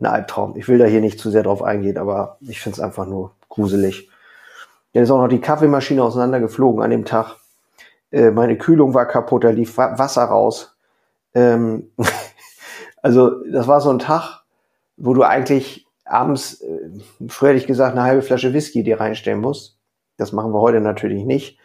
ein 0.00 0.06
Albtraum. 0.06 0.56
Ich 0.56 0.68
will 0.68 0.78
da 0.78 0.86
hier 0.86 1.00
nicht 1.00 1.18
zu 1.18 1.30
sehr 1.30 1.42
drauf 1.42 1.62
eingehen, 1.62 1.98
aber 1.98 2.38
ich 2.40 2.60
finde 2.60 2.76
es 2.76 2.80
einfach 2.80 3.06
nur 3.06 3.32
gruselig. 3.48 4.08
Dann 4.92 5.02
ist 5.02 5.10
auch 5.10 5.20
noch 5.20 5.28
die 5.28 5.40
Kaffeemaschine 5.40 6.02
auseinandergeflogen 6.02 6.82
an 6.82 6.90
dem 6.90 7.04
Tag. 7.04 7.36
Äh, 8.10 8.30
meine 8.30 8.58
Kühlung 8.58 8.94
war 8.94 9.06
kaputt, 9.06 9.44
da 9.44 9.50
lief 9.50 9.76
Wasser 9.76 10.24
raus. 10.24 10.76
Ähm, 11.34 11.90
also 13.02 13.44
das 13.50 13.68
war 13.68 13.80
so 13.80 13.90
ein 13.90 13.98
Tag, 13.98 14.42
wo 14.96 15.14
du 15.14 15.22
eigentlich 15.22 15.86
abends, 16.04 16.60
äh, 16.60 16.90
früher 17.28 17.50
hätte 17.50 17.60
ich 17.60 17.66
gesagt, 17.66 17.92
eine 17.92 18.04
halbe 18.04 18.22
Flasche 18.22 18.52
Whisky 18.52 18.82
dir 18.82 19.00
reinstellen 19.00 19.40
musst. 19.40 19.78
Das 20.16 20.32
machen 20.32 20.52
wir 20.52 20.60
heute 20.60 20.80
natürlich 20.80 21.24
nicht. 21.24 21.58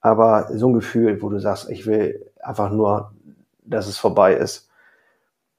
Aber 0.00 0.48
so 0.52 0.68
ein 0.68 0.74
Gefühl, 0.74 1.22
wo 1.22 1.28
du 1.28 1.38
sagst, 1.38 1.70
ich 1.70 1.86
will 1.86 2.32
einfach 2.42 2.70
nur, 2.70 3.12
dass 3.64 3.86
es 3.86 3.98
vorbei 3.98 4.34
ist. 4.34 4.68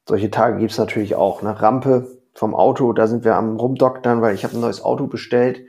Solche 0.08 0.30
Tage 0.30 0.60
gibt's 0.60 0.78
natürlich 0.78 1.16
auch. 1.16 1.42
Eine 1.42 1.62
Rampe 1.62 2.20
vom 2.34 2.56
Auto, 2.56 2.94
da 2.94 3.08
sind 3.08 3.24
wir 3.24 3.36
am 3.36 3.58
Rumdoktern, 3.58 4.22
weil 4.22 4.36
ich 4.36 4.44
habe 4.44 4.56
ein 4.56 4.62
neues 4.62 4.84
Auto 4.84 5.08
bestellt. 5.08 5.62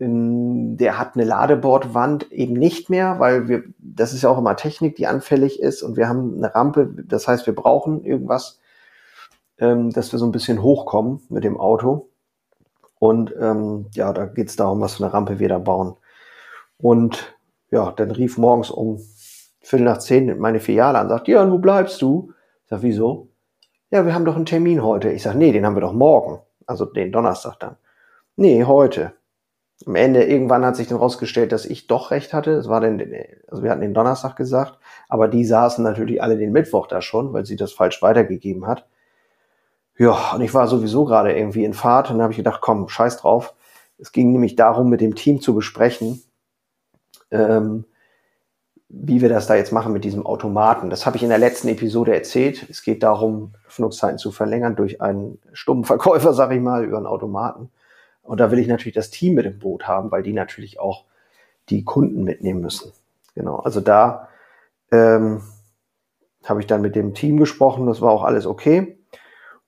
Der 0.00 0.98
hat 0.98 1.16
eine 1.16 1.24
Ladebordwand 1.24 2.30
eben 2.30 2.54
nicht 2.54 2.88
mehr, 2.88 3.18
weil 3.18 3.48
wir, 3.48 3.64
das 3.78 4.12
ist 4.12 4.22
ja 4.22 4.30
auch 4.30 4.38
immer 4.38 4.54
Technik, 4.54 4.94
die 4.94 5.08
anfällig 5.08 5.60
ist 5.60 5.82
und 5.82 5.96
wir 5.96 6.08
haben 6.08 6.36
eine 6.36 6.54
Rampe, 6.54 6.88
das 7.04 7.26
heißt, 7.26 7.46
wir 7.46 7.54
brauchen 7.54 8.04
irgendwas, 8.04 8.60
ähm, 9.58 9.90
dass 9.90 10.12
wir 10.12 10.20
so 10.20 10.26
ein 10.26 10.30
bisschen 10.30 10.62
hochkommen 10.62 11.20
mit 11.30 11.42
dem 11.42 11.58
Auto. 11.58 12.10
Und 13.00 13.34
ähm, 13.40 13.86
ja, 13.92 14.12
da 14.12 14.26
geht's 14.26 14.54
darum, 14.54 14.80
was 14.80 14.94
für 14.94 15.04
eine 15.04 15.12
Rampe 15.12 15.40
wir 15.40 15.48
da 15.48 15.58
bauen. 15.58 15.96
Und 16.78 17.36
ja, 17.70 17.90
dann 17.92 18.12
rief 18.12 18.38
morgens 18.38 18.70
um 18.70 19.00
Viertel 19.60 19.84
nach 19.84 19.98
zehn 19.98 20.38
meine 20.38 20.60
Filiale 20.60 20.98
an, 20.98 21.08
sagt, 21.08 21.28
ja, 21.28 21.50
wo 21.50 21.58
bleibst 21.58 22.00
du? 22.02 22.32
Ich 22.64 22.70
sag, 22.70 22.82
wieso? 22.82 23.27
Ja, 23.90 24.04
wir 24.04 24.14
haben 24.14 24.24
doch 24.26 24.36
einen 24.36 24.46
Termin 24.46 24.82
heute. 24.82 25.10
Ich 25.10 25.22
sag, 25.22 25.34
nee, 25.34 25.52
den 25.52 25.64
haben 25.64 25.76
wir 25.76 25.80
doch 25.80 25.94
morgen. 25.94 26.40
Also 26.66 26.84
den 26.84 27.10
Donnerstag 27.10 27.58
dann. 27.58 27.76
Nee, 28.36 28.64
heute. 28.64 29.14
Am 29.86 29.94
Ende, 29.94 30.24
irgendwann 30.24 30.64
hat 30.64 30.76
sich 30.76 30.88
dann 30.88 30.98
rausgestellt, 30.98 31.52
dass 31.52 31.64
ich 31.64 31.86
doch 31.86 32.10
recht 32.10 32.34
hatte. 32.34 32.50
Es 32.52 32.68
war 32.68 32.80
denn, 32.80 33.00
also 33.48 33.62
wir 33.62 33.70
hatten 33.70 33.80
den 33.80 33.94
Donnerstag 33.94 34.36
gesagt, 34.36 34.78
aber 35.08 35.28
die 35.28 35.44
saßen 35.44 35.82
natürlich 35.82 36.22
alle 36.22 36.36
den 36.36 36.52
Mittwoch 36.52 36.86
da 36.86 37.00
schon, 37.00 37.32
weil 37.32 37.46
sie 37.46 37.56
das 37.56 37.72
falsch 37.72 38.02
weitergegeben 38.02 38.66
hat. 38.66 38.86
Ja, 39.96 40.32
und 40.34 40.42
ich 40.42 40.52
war 40.52 40.68
sowieso 40.68 41.04
gerade 41.04 41.36
irgendwie 41.36 41.64
in 41.64 41.74
Fahrt 41.74 42.10
und 42.10 42.16
dann 42.16 42.24
habe 42.24 42.32
ich 42.32 42.38
gedacht, 42.38 42.60
komm, 42.60 42.88
scheiß 42.88 43.18
drauf. 43.18 43.54
Es 43.98 44.12
ging 44.12 44.32
nämlich 44.32 44.54
darum, 44.56 44.90
mit 44.90 45.00
dem 45.00 45.14
Team 45.14 45.40
zu 45.40 45.54
besprechen, 45.54 46.22
ähm, 47.30 47.84
wie 48.88 49.20
wir 49.20 49.28
das 49.28 49.46
da 49.46 49.54
jetzt 49.54 49.72
machen 49.72 49.92
mit 49.92 50.04
diesem 50.04 50.24
Automaten. 50.24 50.88
Das 50.88 51.04
habe 51.04 51.16
ich 51.16 51.22
in 51.22 51.28
der 51.28 51.38
letzten 51.38 51.68
Episode 51.68 52.14
erzählt. 52.14 52.66
Es 52.70 52.82
geht 52.82 53.02
darum, 53.02 53.52
Öffnungszeiten 53.66 54.18
zu 54.18 54.32
verlängern 54.32 54.76
durch 54.76 55.02
einen 55.02 55.38
stummen 55.52 55.84
Verkäufer, 55.84 56.32
sag 56.32 56.52
ich 56.52 56.60
mal, 56.60 56.84
über 56.84 56.96
einen 56.96 57.06
Automaten. 57.06 57.70
Und 58.22 58.40
da 58.40 58.50
will 58.50 58.58
ich 58.58 58.66
natürlich 58.66 58.94
das 58.94 59.10
Team 59.10 59.34
mit 59.34 59.46
im 59.46 59.58
Boot 59.58 59.86
haben, 59.86 60.10
weil 60.10 60.22
die 60.22 60.32
natürlich 60.32 60.80
auch 60.80 61.04
die 61.68 61.84
Kunden 61.84 62.24
mitnehmen 62.24 62.62
müssen. 62.62 62.92
Genau, 63.34 63.56
also 63.56 63.80
da 63.80 64.28
ähm, 64.90 65.42
habe 66.44 66.60
ich 66.60 66.66
dann 66.66 66.80
mit 66.80 66.96
dem 66.96 67.14
Team 67.14 67.36
gesprochen, 67.36 67.86
das 67.86 68.00
war 68.00 68.10
auch 68.10 68.24
alles 68.24 68.46
okay. 68.46 68.98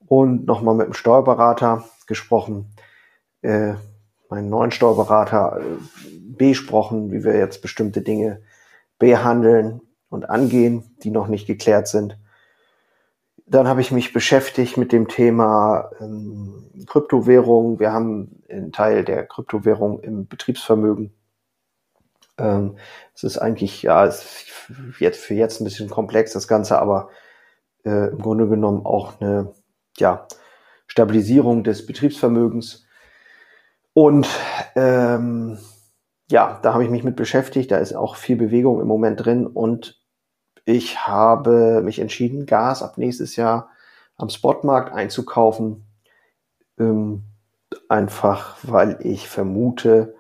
Und 0.07 0.47
nochmal 0.47 0.75
mit 0.75 0.87
dem 0.87 0.95
Steuerberater 0.95 1.85
gesprochen. 2.07 2.73
Äh, 3.43 3.75
meinen 4.31 4.49
neuen 4.49 4.71
Steuerberater 4.71 5.61
äh, 5.61 5.63
besprochen, 6.37 7.13
wie 7.13 7.23
wir 7.23 7.37
jetzt 7.37 7.61
bestimmte 7.61 8.01
Dinge 8.01 8.41
behandeln 9.01 9.81
und 10.11 10.31
angehen, 10.31 10.95
die 11.03 11.11
noch 11.11 11.27
nicht 11.27 11.49
geklärt 11.49 11.89
sind. 11.89 12.17
Dann 13.47 13.67
habe 13.67 13.81
ich 13.81 13.91
mich 13.91 14.13
beschäftigt 14.13 14.77
mit 14.77 14.93
dem 14.93 15.09
Thema 15.09 15.91
ähm, 15.99 16.71
Kryptowährung. 16.87 17.81
Wir 17.81 17.93
haben 17.93 18.43
einen 18.49 18.71
Teil 18.71 19.05
der 19.05 19.27
Kryptowährung 19.27 19.99
im 20.01 20.29
Betriebsvermögen. 20.29 21.13
Ähm, 22.39 22.77
es 23.15 23.25
ist 23.25 23.39
eigentlich, 23.39 23.83
ja, 23.83 24.05
ist 24.05 24.47
jetzt 25.01 25.21
für 25.21 25.35
jetzt 25.35 25.61
ein 25.61 25.65
bisschen 25.65 25.91
komplex, 25.91 26.33
das 26.33 26.47
Ganze, 26.47 26.79
aber 26.79 27.09
äh, 27.85 28.11
im 28.11 28.19
Grunde 28.19 28.49
genommen 28.49 28.87
auch 28.87 29.21
eine 29.21 29.53
ja, 29.97 30.29
Stabilisierung 30.87 31.65
des 31.65 31.87
Betriebsvermögens 31.87 32.87
und 33.95 34.29
ähm, 34.77 35.59
ja, 36.31 36.61
da 36.63 36.73
habe 36.73 36.85
ich 36.85 36.91
mich 36.91 37.03
mit 37.03 37.17
beschäftigt. 37.17 37.71
Da 37.71 37.79
ist 37.79 37.93
auch 37.93 38.17
viel 38.17 38.37
Bewegung 38.37 38.81
im 38.81 38.87
Moment 38.87 39.25
drin. 39.25 39.47
Und 39.47 40.01
ich 40.65 41.07
habe 41.07 41.83
mich 41.83 41.99
entschieden, 41.99 42.47
Gas 42.47 42.83
ab 42.83 42.99
nächstes 42.99 43.37
Jahr 43.37 43.71
am 44.17 44.29
Spotmarkt 44.29 44.93
einzukaufen. 44.93 45.87
Ähm, 46.79 47.25
einfach, 47.89 48.57
weil 48.63 48.99
ich 49.01 49.29
vermute, 49.29 50.15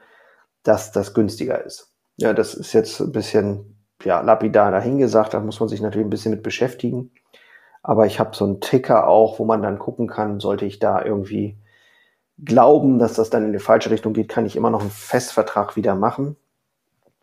dass 0.64 0.90
das 0.90 1.14
günstiger 1.14 1.64
ist. 1.64 1.94
Ja, 2.16 2.32
das 2.32 2.54
ist 2.54 2.72
jetzt 2.72 3.00
ein 3.00 3.12
bisschen 3.12 3.86
ja, 4.02 4.20
lapidar 4.20 4.72
dahingesagt. 4.72 5.32
Da 5.32 5.40
muss 5.40 5.60
man 5.60 5.68
sich 5.68 5.80
natürlich 5.80 6.06
ein 6.06 6.10
bisschen 6.10 6.32
mit 6.32 6.42
beschäftigen. 6.42 7.12
Aber 7.82 8.06
ich 8.06 8.18
habe 8.18 8.34
so 8.34 8.44
einen 8.44 8.60
Ticker 8.60 9.06
auch, 9.06 9.38
wo 9.38 9.44
man 9.44 9.62
dann 9.62 9.78
gucken 9.78 10.08
kann, 10.08 10.40
sollte 10.40 10.66
ich 10.66 10.80
da 10.80 11.04
irgendwie 11.04 11.56
glauben, 12.44 12.98
dass 12.98 13.14
das 13.14 13.30
dann 13.30 13.44
in 13.44 13.52
die 13.52 13.58
falsche 13.58 13.90
Richtung 13.90 14.12
geht, 14.12 14.28
kann 14.28 14.46
ich 14.46 14.56
immer 14.56 14.70
noch 14.70 14.80
einen 14.80 14.90
Festvertrag 14.90 15.76
wieder 15.76 15.94
machen. 15.94 16.36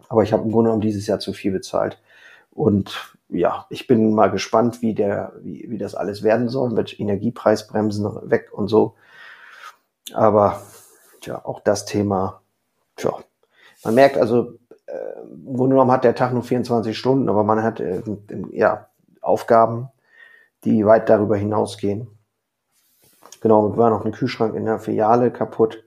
Aber 0.09 0.24
ich 0.24 0.33
habe 0.33 0.43
im 0.43 0.51
Grunde 0.51 0.69
genommen 0.69 0.81
dieses 0.81 1.07
Jahr 1.07 1.19
zu 1.19 1.33
viel 1.33 1.51
bezahlt. 1.51 2.01
Und 2.51 3.15
ja, 3.29 3.65
ich 3.69 3.88
bin 3.88 4.13
mal 4.13 4.31
gespannt, 4.31 4.81
wie 4.81 4.93
der, 4.93 5.33
wie, 5.41 5.65
wie 5.69 5.77
das 5.77 5.95
alles 5.95 6.24
werden 6.24 6.50
soll 6.50 6.71
mit 6.71 7.00
Energiepreisbremsen 7.00 8.29
weg 8.29 8.50
und 8.51 8.67
so. 8.67 8.95
Aber 10.13 10.62
tja, 11.21 11.43
auch 11.43 11.59
das 11.59 11.86
Thema, 11.86 12.41
tja, 12.95 13.13
man 13.83 13.95
merkt 13.95 14.17
also, 14.17 14.53
äh, 14.86 15.19
im 15.24 15.55
Grunde 15.55 15.75
genommen 15.75 15.91
hat 15.91 16.03
der 16.03 16.15
Tag 16.15 16.33
nur 16.33 16.43
24 16.43 16.97
Stunden, 16.97 17.27
aber 17.29 17.43
man 17.43 17.62
hat 17.63 17.79
äh, 17.79 18.01
ja 18.51 18.88
Aufgaben, 19.21 19.89
die 20.63 20.86
weit 20.86 21.09
darüber 21.09 21.36
hinausgehen. 21.36 22.07
Genau, 23.41 23.77
war 23.77 23.89
noch 23.89 24.06
ein 24.06 24.12
Kühlschrank 24.12 24.56
in 24.56 24.65
der 24.65 24.79
Filiale 24.79 25.32
kaputt. 25.32 25.84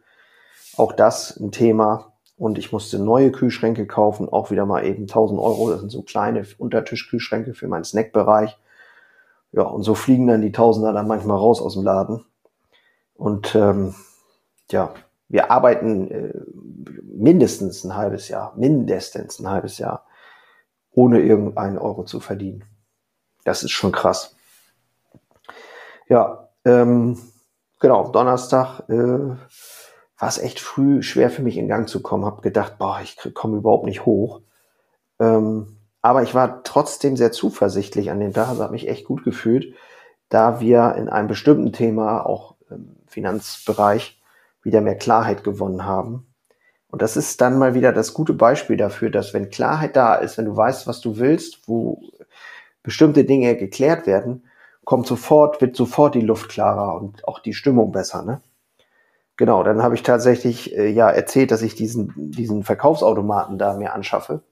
Auch 0.77 0.93
das 0.93 1.37
ein 1.39 1.53
Thema. 1.53 2.13
Und 2.37 2.57
ich 2.57 2.73
musste 2.73 2.99
neue 2.99 3.33
Kühlschränke 3.33 3.87
kaufen, 3.87 4.29
auch 4.29 4.51
wieder 4.51 4.65
mal 4.65 4.85
eben 4.87 5.03
1000 5.03 5.39
Euro. 5.39 5.71
Das 5.71 5.81
sind 5.81 5.91
so 5.91 6.03
kleine 6.03 6.47
Untertischkühlschränke 6.57 7.53
für 7.53 7.69
meinen 7.69 7.85
Snackbereich. 7.85 8.59
Ja, 9.53 9.63
und 9.63 9.83
so 9.83 9.95
fliegen 9.95 10.27
dann 10.27 10.41
die 10.41 10.53
Tausender 10.53 10.93
dann 10.93 11.09
manchmal 11.09 11.37
raus 11.37 11.61
aus 11.61 11.75
dem 11.75 11.83
Laden. 11.83 12.25
Und 13.15 13.55
ähm, 13.55 13.95
ja, 14.71 14.95
wir 15.29 15.51
arbeiten 15.51 16.11
äh, 16.11 16.33
mindestens 17.05 17.85
ein 17.85 17.95
halbes 17.95 18.29
Jahr, 18.29 18.55
mindestens 18.57 19.39
ein 19.39 19.49
halbes 19.49 19.77
Jahr, 19.79 20.07
ohne 20.93 21.21
irgendeinen 21.21 21.77
Euro 21.79 22.05
zu 22.05 22.21
verdienen. 22.21 22.65
Das 23.45 23.63
ist 23.63 23.73
schon 23.73 23.93
krass. 23.93 24.35
Ja, 26.09 26.49
ähm, 26.65 27.19
genau, 27.81 28.11
Donnerstag 28.11 28.89
äh, 28.89 28.95
war 28.95 30.29
es 30.29 30.39
echt 30.39 30.61
früh 30.61 31.03
schwer 31.03 31.31
für 31.31 31.43
mich 31.43 31.57
in 31.57 31.69
Gang 31.69 31.89
zu 31.89 32.01
kommen. 32.03 32.25
Hab 32.25 32.43
gedacht, 32.43 32.79
boah, 32.79 33.01
ich 33.03 33.17
komme 33.35 33.57
überhaupt 33.57 33.87
nicht 33.87 34.07
hoch. 34.07 34.43
Ähm, 35.19 35.79
aber 36.03 36.23
ich 36.23 36.35
war 36.35 36.63
trotzdem 36.63 37.17
sehr 37.17 37.33
zuversichtlich 37.33 38.11
an 38.11 38.21
den 38.21 38.33
Tag, 38.33 38.49
also 38.49 38.63
habe 38.63 38.73
mich 38.73 38.89
echt 38.89 39.05
gut 39.05 39.25
gefühlt, 39.25 39.75
da 40.29 40.61
wir 40.61 40.95
in 40.97 41.09
einem 41.09 41.29
bestimmten 41.29 41.73
Thema, 41.73 42.25
auch 42.25 42.55
im 42.71 42.97
Finanzbereich, 43.07 44.21
wieder 44.63 44.81
mehr 44.81 44.97
Klarheit 44.97 45.45
gewonnen 45.45 45.85
haben. 45.85 46.27
Und 46.89 47.03
das 47.03 47.17
ist 47.17 47.41
dann 47.41 47.59
mal 47.59 47.75
wieder 47.75 47.93
das 47.93 48.15
gute 48.15 48.33
Beispiel 48.33 48.77
dafür, 48.77 49.11
dass 49.11 49.33
wenn 49.33 49.51
Klarheit 49.51 49.97
da 49.97 50.15
ist, 50.15 50.39
wenn 50.39 50.45
du 50.47 50.57
weißt, 50.57 50.87
was 50.87 51.01
du 51.01 51.19
willst, 51.19 51.69
wo 51.69 52.01
bestimmte 52.83 53.25
Dinge 53.25 53.57
geklärt 53.57 54.07
werden, 54.07 54.45
kommt 54.85 55.07
sofort, 55.07 55.61
wird 55.61 55.77
sofort 55.77 56.15
die 56.15 56.21
Luft 56.21 56.49
klarer 56.51 57.01
und 57.01 57.27
auch 57.27 57.39
die 57.39 57.55
Stimmung 57.55 57.93
besser, 57.93 58.23
ne? 58.23 58.41
Genau, 59.37 59.63
dann 59.63 59.83
habe 59.83 59.95
ich 59.95 60.03
tatsächlich 60.03 60.77
äh, 60.77 60.91
ja 60.91 61.09
erzählt, 61.09 61.51
dass 61.51 61.63
ich 61.63 61.75
diesen, 61.75 62.13
diesen 62.31 62.63
Verkaufsautomaten 62.63 63.57
da 63.57 63.75
mir 63.75 63.95
anschaffe. 63.95 64.43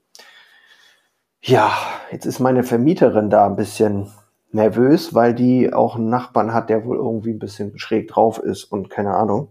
Ja, 1.41 1.71
jetzt 2.11 2.25
ist 2.25 2.39
meine 2.39 2.63
Vermieterin 2.63 3.29
da 3.29 3.45
ein 3.45 3.55
bisschen 3.55 4.11
nervös, 4.51 5.13
weil 5.13 5.35
die 5.35 5.71
auch 5.73 5.95
einen 5.95 6.09
Nachbarn 6.09 6.53
hat, 6.53 6.69
der 6.69 6.85
wohl 6.85 6.97
irgendwie 6.97 7.31
ein 7.31 7.39
bisschen 7.39 7.77
schräg 7.77 8.07
drauf 8.07 8.39
ist 8.39 8.63
und 8.63 8.89
keine 8.89 9.13
Ahnung. 9.13 9.49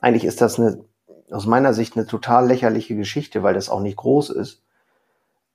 Eigentlich 0.00 0.24
ist 0.24 0.40
das 0.40 0.60
eine, 0.60 0.84
aus 1.30 1.46
meiner 1.46 1.72
Sicht 1.72 1.96
eine 1.96 2.06
total 2.06 2.46
lächerliche 2.46 2.94
Geschichte, 2.94 3.42
weil 3.42 3.54
das 3.54 3.70
auch 3.70 3.80
nicht 3.80 3.96
groß 3.96 4.30
ist. 4.30 4.62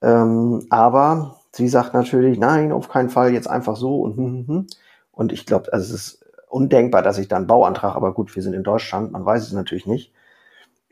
Ähm, 0.01 0.65
aber 0.69 1.38
Sie 1.51 1.67
sagt 1.67 1.93
natürlich, 1.93 2.37
nein, 2.37 2.71
auf 2.71 2.89
keinen 2.89 3.09
Fall, 3.09 3.33
jetzt 3.33 3.49
einfach 3.49 3.75
so 3.75 4.01
und 4.01 4.17
hm, 4.17 4.25
hm, 4.25 4.47
hm. 4.47 4.67
Und 5.11 5.33
ich 5.33 5.45
glaube, 5.45 5.73
also 5.73 5.93
es 5.93 6.01
ist 6.01 6.25
undenkbar, 6.47 7.01
dass 7.01 7.17
ich 7.17 7.27
da 7.27 7.37
einen 7.37 7.47
Bauantrag, 7.47 7.95
aber 7.95 8.13
gut, 8.13 8.35
wir 8.35 8.43
sind 8.43 8.53
in 8.53 8.63
Deutschland, 8.63 9.11
man 9.11 9.25
weiß 9.25 9.43
es 9.43 9.53
natürlich 9.53 9.85
nicht. 9.85 10.13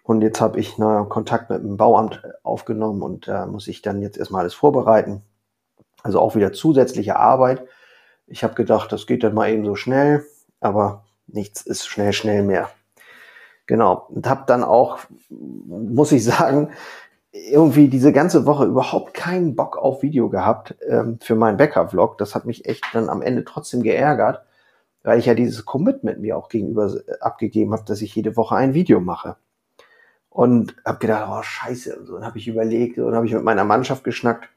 Und 0.04 0.22
jetzt 0.22 0.40
habe 0.40 0.60
ich 0.60 0.78
na, 0.78 1.04
Kontakt 1.04 1.50
mit 1.50 1.62
dem 1.62 1.76
Bauamt 1.76 2.24
aufgenommen 2.44 3.02
und 3.02 3.28
da 3.28 3.44
äh, 3.44 3.48
muss 3.48 3.68
ich 3.68 3.82
dann 3.82 4.02
jetzt 4.02 4.18
erstmal 4.18 4.42
alles 4.42 4.54
vorbereiten. 4.54 5.22
Also 6.02 6.22
auch 6.22 6.36
wieder 6.36 6.54
zusätzliche 6.54 7.18
Arbeit. 7.18 7.66
Ich 8.26 8.44
habe 8.44 8.54
gedacht, 8.54 8.92
das 8.92 9.06
geht 9.06 9.24
dann 9.24 9.34
mal 9.34 9.50
eben 9.50 9.66
so 9.66 9.76
schnell, 9.76 10.26
aber 10.62 11.04
nichts 11.28 11.62
ist 11.62 11.88
schnell, 11.88 12.14
schnell 12.14 12.44
mehr. 12.44 12.70
Genau. 13.66 14.08
Und 14.10 14.28
habe 14.30 14.46
dann 14.48 14.64
auch, 14.64 15.00
muss 15.30 16.14
ich 16.14 16.24
sagen, 16.26 16.70
irgendwie 17.50 17.88
diese 17.88 18.12
ganze 18.12 18.46
Woche 18.46 18.65
überhaupt 18.65 19.13
keinen 19.13 19.56
Bock 19.56 19.77
auf 19.77 20.01
Video 20.01 20.29
gehabt 20.29 20.75
ähm, 20.88 21.20
für 21.22 21.36
meinen 21.36 21.58
Bäcker-Vlog. 21.58 22.17
Das 22.17 22.36
hat 22.36 22.46
mich 22.46 22.65
echt 22.65 22.86
dann 22.94 23.10
am 23.10 23.22
Ende 23.22 23.44
trotzdem 23.44 23.84
geärgert, 23.84 24.44
weil 25.03 25.20
ich 25.20 25.25
ja 25.25 25.34
dieses 25.34 25.65
Commitment 25.65 26.20
mir 26.20 26.38
auch 26.38 26.50
gegenüber 26.50 26.88
äh, 26.88 27.20
abgegeben 27.20 27.74
habe, 27.74 27.84
dass 27.86 28.01
ich 28.01 28.15
jede 28.15 28.36
Woche 28.36 28.56
ein 28.56 28.74
Video 28.74 29.00
mache. 29.00 29.38
Und 30.29 30.75
habe 30.86 31.00
gedacht, 31.00 31.27
oh 31.32 31.41
scheiße. 31.41 31.98
Und 31.98 32.06
so, 32.06 32.15
dann 32.15 32.25
habe 32.25 32.38
ich 32.38 32.48
überlegt 32.48 33.00
und 33.00 33.15
habe 33.15 33.25
ich 33.25 33.34
mit 33.34 33.44
meiner 33.44 33.63
Mannschaft 33.63 34.03
geschnackt. 34.03 34.50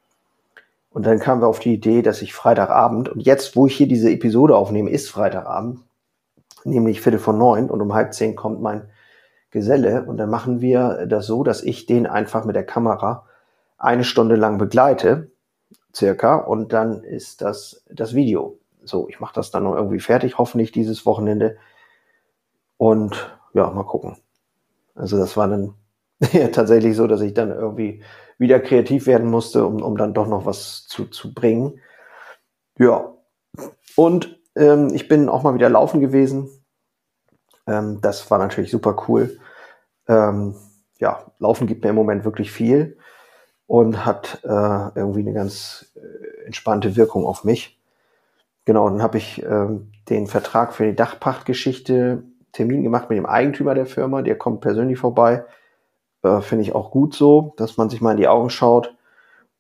Und 0.91 1.07
dann 1.07 1.21
kamen 1.21 1.41
wir 1.41 1.47
auf 1.47 1.61
die 1.61 1.75
Idee, 1.75 2.03
dass 2.03 2.21
ich 2.21 2.35
Freitagabend, 2.35 3.09
und 3.09 3.21
jetzt, 3.21 3.55
wo 3.57 3.67
ich 3.67 3.77
hier 3.77 3.87
diese 3.87 4.11
Episode 4.11 4.57
aufnehme, 4.57 4.91
ist 4.91 5.09
Freitagabend, 5.09 5.81
nämlich 6.65 7.01
Viertel 7.01 7.21
von 7.21 7.39
neun 7.39 7.71
und 7.71 7.81
um 7.81 7.95
halb 7.95 8.13
zehn 8.13 8.35
kommt 8.35 8.61
mein 8.61 8.89
Geselle 9.51 10.05
und 10.05 10.17
dann 10.17 10.31
machen 10.31 10.61
wir 10.61 11.07
das 11.07 11.27
so, 11.27 11.43
dass 11.43 11.63
ich 11.63 11.87
den 11.87 12.07
einfach 12.07 12.45
mit 12.45 12.57
der 12.57 12.67
Kamera 12.67 13.27
eine 13.79 14.05
Stunde 14.05 14.37
lang 14.37 14.59
begleite, 14.59 15.31
circa, 15.95 16.37
und 16.37 16.73
dann 16.73 17.03
ist 17.03 17.43
das 17.43 17.85
das 17.91 18.15
Video. 18.15 18.59
So, 18.85 19.09
ich 19.09 19.21
mache 19.21 19.35
das 19.35 19.51
dann 19.51 19.65
noch 19.65 19.75
irgendwie 19.75 20.01
fertig, 20.01 20.39
hoffentlich 20.39 20.73
dieses 20.73 21.05
Wochenende. 21.05 21.57
Und 22.77 23.39
ja, 23.53 23.69
mal 23.71 23.85
gucken. 23.85 24.17
Also 24.95 25.19
das 25.19 25.37
war 25.37 25.49
dann 25.49 25.75
ja, 26.33 26.49
tatsächlich 26.49 26.97
so, 26.97 27.07
dass 27.07 27.21
ich 27.21 27.35
dann 27.35 27.51
irgendwie 27.51 28.03
wieder 28.39 28.61
kreativ 28.61 29.07
werden 29.07 29.29
musste, 29.29 29.67
um, 29.67 29.83
um 29.83 29.97
dann 29.97 30.15
doch 30.15 30.27
noch 30.27 30.47
was 30.47 30.87
zu, 30.87 31.07
zu 31.07 31.35
bringen. 31.35 31.81
Ja, 32.79 33.13
und 33.97 34.39
ähm, 34.57 34.89
ich 34.95 35.09
bin 35.09 35.29
auch 35.29 35.43
mal 35.43 35.55
wieder 35.55 35.69
laufen 35.69 36.01
gewesen. 36.01 36.49
Ähm, 37.71 38.01
das 38.01 38.31
war 38.31 38.39
natürlich 38.39 38.71
super 38.71 38.97
cool. 39.09 39.39
Ähm, 40.09 40.55
ja, 40.99 41.25
Laufen 41.39 41.67
gibt 41.67 41.85
mir 41.85 41.91
im 41.91 41.97
Moment 41.97 42.25
wirklich 42.25 42.51
viel 42.51 42.99
und 43.67 44.05
hat 44.05 44.41
äh, 44.43 44.49
irgendwie 44.49 45.21
eine 45.21 45.33
ganz 45.33 45.93
äh, 45.95 46.47
entspannte 46.47 46.97
Wirkung 46.97 47.25
auf 47.25 47.45
mich. 47.45 47.81
Genau, 48.65 48.89
dann 48.89 49.03
habe 49.03 49.19
ich 49.19 49.43
ähm, 49.45 49.93
den 50.09 50.27
Vertrag 50.27 50.75
für 50.75 50.85
die 50.85 50.97
Dachpachtgeschichte 50.97 52.25
Termin 52.53 52.83
gemacht 52.83 53.09
mit 53.09 53.17
dem 53.17 53.27
Eigentümer 53.27 53.75
der 53.75 53.87
Firma. 53.87 54.23
Der 54.23 54.37
kommt 54.37 54.61
persönlich 54.61 54.99
vorbei. 54.99 55.45
Äh, 56.23 56.41
Finde 56.41 56.63
ich 56.63 56.75
auch 56.75 56.91
gut 56.91 57.15
so, 57.15 57.55
dass 57.57 57.77
man 57.77 57.89
sich 57.89 58.01
mal 58.01 58.13
in 58.13 58.17
die 58.17 58.29
Augen 58.29 58.51
schaut. 58.51 58.97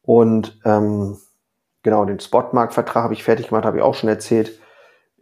Und 0.02 0.58
ähm, 0.64 1.18
genau, 1.82 2.04
den 2.04 2.20
Spotmarktvertrag 2.20 3.04
habe 3.04 3.14
ich 3.14 3.22
fertig 3.22 3.48
gemacht, 3.48 3.64
habe 3.64 3.78
ich 3.78 3.82
auch 3.82 3.94
schon 3.94 4.08
erzählt. 4.08 4.58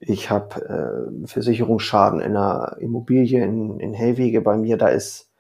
Ich 0.01 0.31
habe 0.31 1.11
äh, 1.23 1.27
Versicherungsschaden 1.27 2.21
in 2.21 2.37
einer 2.37 2.77
Immobilie 2.79 3.43
in, 3.43 3.81
in 3.81 3.95
Hellwege 3.95 4.41
bei 4.41 4.57
mir. 4.57 4.77
Da 4.77 4.89
ist 4.89 5.31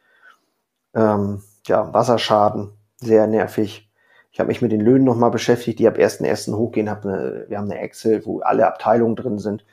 ähm, 0.94 1.42
ja, 1.66 1.92
Wasserschaden, 1.94 2.72
sehr 2.96 3.26
nervig. 3.26 3.88
Ich 4.32 4.40
habe 4.40 4.48
mich 4.48 4.62
mit 4.62 4.72
den 4.72 4.80
Löhnen 4.80 5.04
nochmal 5.04 5.30
beschäftigt, 5.30 5.78
die 5.78 5.88
ab 5.88 5.96
1.1. 5.96 6.54
hochgehen. 6.54 6.90
Hab 6.90 7.04
eine, 7.04 7.46
wir 7.48 7.58
haben 7.58 7.70
eine 7.70 7.80
Excel, 7.80 8.24
wo 8.26 8.40
alle 8.40 8.66
Abteilungen 8.66 9.16
drin 9.16 9.38
sind. 9.38 9.64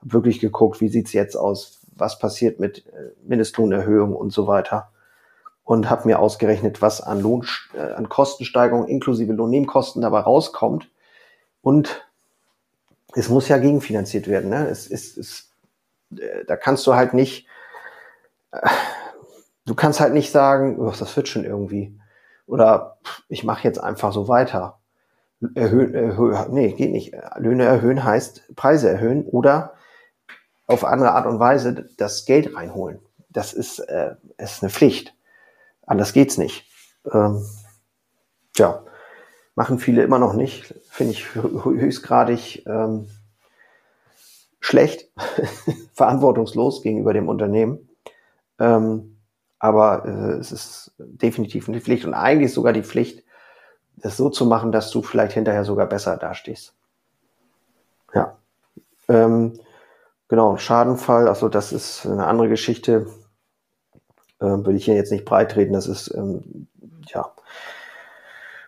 Habe 0.00 0.12
wirklich 0.14 0.40
geguckt, 0.40 0.80
wie 0.80 0.88
sieht's 0.88 1.12
jetzt 1.12 1.36
aus, 1.36 1.80
was 1.94 2.18
passiert 2.18 2.60
mit 2.60 2.86
äh, 2.86 3.12
Mindestlohnerhöhung 3.26 4.14
und 4.14 4.32
so 4.32 4.46
weiter. 4.46 4.90
Und 5.64 5.88
habe 5.90 6.08
mir 6.08 6.18
ausgerechnet, 6.18 6.82
was 6.82 7.00
an 7.00 7.20
Lohn, 7.20 7.46
äh, 7.74 7.92
an 7.92 8.08
Kostensteigerung 8.08 8.88
inklusive 8.88 9.32
Lohnnebenkosten 9.32 10.02
dabei 10.02 10.20
rauskommt. 10.20 10.90
Und 11.62 12.09
es 13.14 13.28
muss 13.28 13.48
ja 13.48 13.58
gegenfinanziert 13.58 14.28
werden. 14.28 14.50
Ne? 14.50 14.68
Es, 14.68 14.90
es, 14.90 15.16
es, 15.16 15.50
äh, 16.16 16.44
da 16.46 16.56
kannst 16.56 16.86
du 16.86 16.94
halt 16.94 17.14
nicht, 17.14 17.46
äh, 18.52 18.68
du 19.66 19.74
kannst 19.74 20.00
halt 20.00 20.14
nicht 20.14 20.30
sagen, 20.30 20.78
oh, 20.78 20.92
das 20.96 21.16
wird 21.16 21.28
schon 21.28 21.44
irgendwie. 21.44 21.98
Oder 22.46 22.98
ich 23.28 23.44
mache 23.44 23.64
jetzt 23.64 23.78
einfach 23.78 24.12
so 24.12 24.28
weiter. 24.28 24.80
Erhöhen, 25.54 25.94
erhöhen, 25.94 26.52
nee, 26.52 26.72
geht 26.72 26.90
nicht. 26.90 27.14
Löhne 27.36 27.64
erhöhen 27.64 28.04
heißt 28.04 28.54
Preise 28.56 28.90
erhöhen 28.90 29.24
oder 29.24 29.74
auf 30.66 30.84
andere 30.84 31.12
Art 31.12 31.26
und 31.26 31.38
Weise 31.38 31.88
das 31.96 32.26
Geld 32.26 32.54
reinholen. 32.54 33.00
Das 33.28 33.52
ist, 33.52 33.78
äh, 33.78 34.16
ist 34.38 34.62
eine 34.62 34.70
Pflicht. 34.70 35.14
Anders 35.86 36.12
geht's 36.12 36.36
nicht. 36.36 36.66
Ähm, 37.10 37.44
ja, 38.56 38.84
machen 39.60 39.78
viele 39.78 40.02
immer 40.02 40.18
noch 40.18 40.32
nicht. 40.32 40.74
Finde 40.88 41.12
ich 41.12 41.34
höchstgradig 41.34 42.64
ähm, 42.66 43.10
schlecht, 44.58 45.10
verantwortungslos 45.92 46.80
gegenüber 46.80 47.12
dem 47.12 47.28
Unternehmen. 47.28 47.90
Ähm, 48.58 49.18
aber 49.58 50.06
äh, 50.06 50.38
es 50.38 50.50
ist 50.50 50.94
definitiv 50.96 51.68
eine 51.68 51.82
Pflicht 51.82 52.06
und 52.06 52.14
eigentlich 52.14 52.54
sogar 52.54 52.72
die 52.72 52.82
Pflicht, 52.82 53.22
das 53.98 54.16
so 54.16 54.30
zu 54.30 54.46
machen, 54.46 54.72
dass 54.72 54.90
du 54.90 55.02
vielleicht 55.02 55.34
hinterher 55.34 55.66
sogar 55.66 55.86
besser 55.86 56.16
dastehst. 56.16 56.72
Ja. 58.14 58.38
Ähm, 59.10 59.60
genau, 60.28 60.56
Schadenfall, 60.56 61.28
also 61.28 61.50
das 61.50 61.70
ist 61.70 62.06
eine 62.06 62.26
andere 62.26 62.48
Geschichte. 62.48 63.08
Ähm, 64.40 64.64
will 64.64 64.76
ich 64.76 64.86
hier 64.86 64.94
jetzt 64.94 65.12
nicht 65.12 65.26
breit 65.26 65.50
treten, 65.50 65.74
das 65.74 65.86
ist, 65.86 66.14
ähm, 66.14 66.66
ja, 67.08 67.30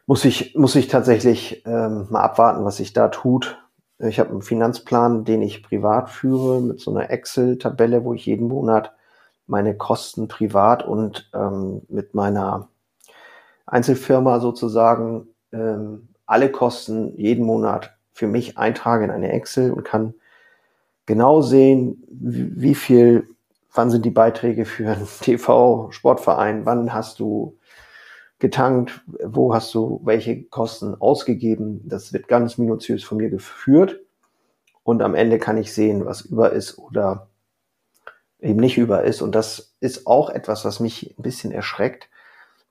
muss 0.07 0.25
ich, 0.25 0.55
muss 0.57 0.75
ich 0.75 0.89
tatsächlich 0.89 1.63
ähm, 1.67 2.07
mal 2.11 2.23
abwarten, 2.23 2.65
was 2.65 2.79
sich 2.79 2.93
da 2.93 3.09
tut. 3.09 3.59
Ich 3.99 4.19
habe 4.19 4.31
einen 4.31 4.43
Finanzplan, 4.43 5.25
den 5.25 5.43
ich 5.43 5.63
privat 5.63 6.11
führe, 6.11 6.61
mit 6.61 6.81
so 6.81 6.91
einer 6.91 7.11
Excel-Tabelle, 7.11 8.05
wo 8.05 8.15
ich 8.15 8.27
jeden 8.27 8.49
Monat 8.49 8.93
meine 9.47 9.77
Kosten 9.77 10.29
privat 10.29 10.85
und 10.85 11.31
ähm, 11.35 11.83
mit 11.89 12.15
meiner 12.15 12.69
Einzelfirma 13.67 14.41
sozusagen 14.41 15.29
ähm, 15.53 16.09
alle 16.27 16.51
Kosten 16.51 17.17
jeden 17.17 17.45
Monat 17.45 17.97
für 18.13 18.27
mich 18.27 18.59
eintrage 18.59 19.05
in 19.05 19.11
eine 19.11 19.33
Excel 19.33 19.73
und 19.73 19.85
kann 19.85 20.15
genau 21.07 21.43
sehen, 21.43 22.03
wie, 22.09 22.61
wie 22.61 22.75
viel, 22.75 23.29
wann 23.73 23.91
sind 23.91 24.05
die 24.05 24.11
Beiträge 24.11 24.65
für 24.65 24.93
einen 24.93 25.09
TV-Sportverein, 25.21 26.67
wann 26.67 26.93
hast 26.93 27.21
du 27.21 27.57
getankt, 28.43 29.01
wo 29.07 29.55
hast 29.55 29.73
du 29.73 30.01
welche 30.05 30.43
Kosten 30.43 31.01
ausgegeben. 31.01 31.81
Das 31.89 32.13
wird 32.13 32.27
ganz 32.27 32.59
minutiös 32.59 33.05
von 33.05 33.19
mir 33.19 33.31
geführt. 33.31 34.01
Und 34.83 35.01
am 35.01 35.15
Ende 35.15 35.39
kann 35.39 35.57
ich 35.57 35.73
sehen, 35.73 36.05
was 36.05 36.23
über 36.23 36.51
ist 36.51 36.77
oder 36.77 37.29
eben 38.41 38.59
nicht 38.59 38.77
über 38.77 39.05
ist. 39.05 39.23
Und 39.23 39.35
das 39.35 39.75
ist 39.79 40.09
auch 40.09 40.29
etwas, 40.29 40.65
was 40.65 40.81
mich 40.81 41.15
ein 41.17 41.23
bisschen 41.23 41.53
erschreckt, 41.53 42.11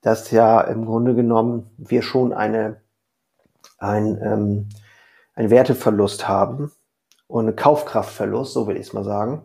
dass 0.01 0.29
ja 0.29 0.59
im 0.59 0.85
Grunde 0.85 1.15
genommen 1.15 1.71
wir 1.77 2.01
schon 2.01 2.33
eine, 2.33 2.81
ein, 3.77 4.19
ähm, 4.21 4.69
ein 5.35 5.49
Werteverlust 5.49 6.27
haben 6.27 6.71
und 7.27 7.47
einen 7.47 7.55
Kaufkraftverlust, 7.55 8.51
so 8.51 8.67
will 8.67 8.75
ich 8.75 8.87
es 8.87 8.93
mal 8.93 9.05
sagen. 9.05 9.43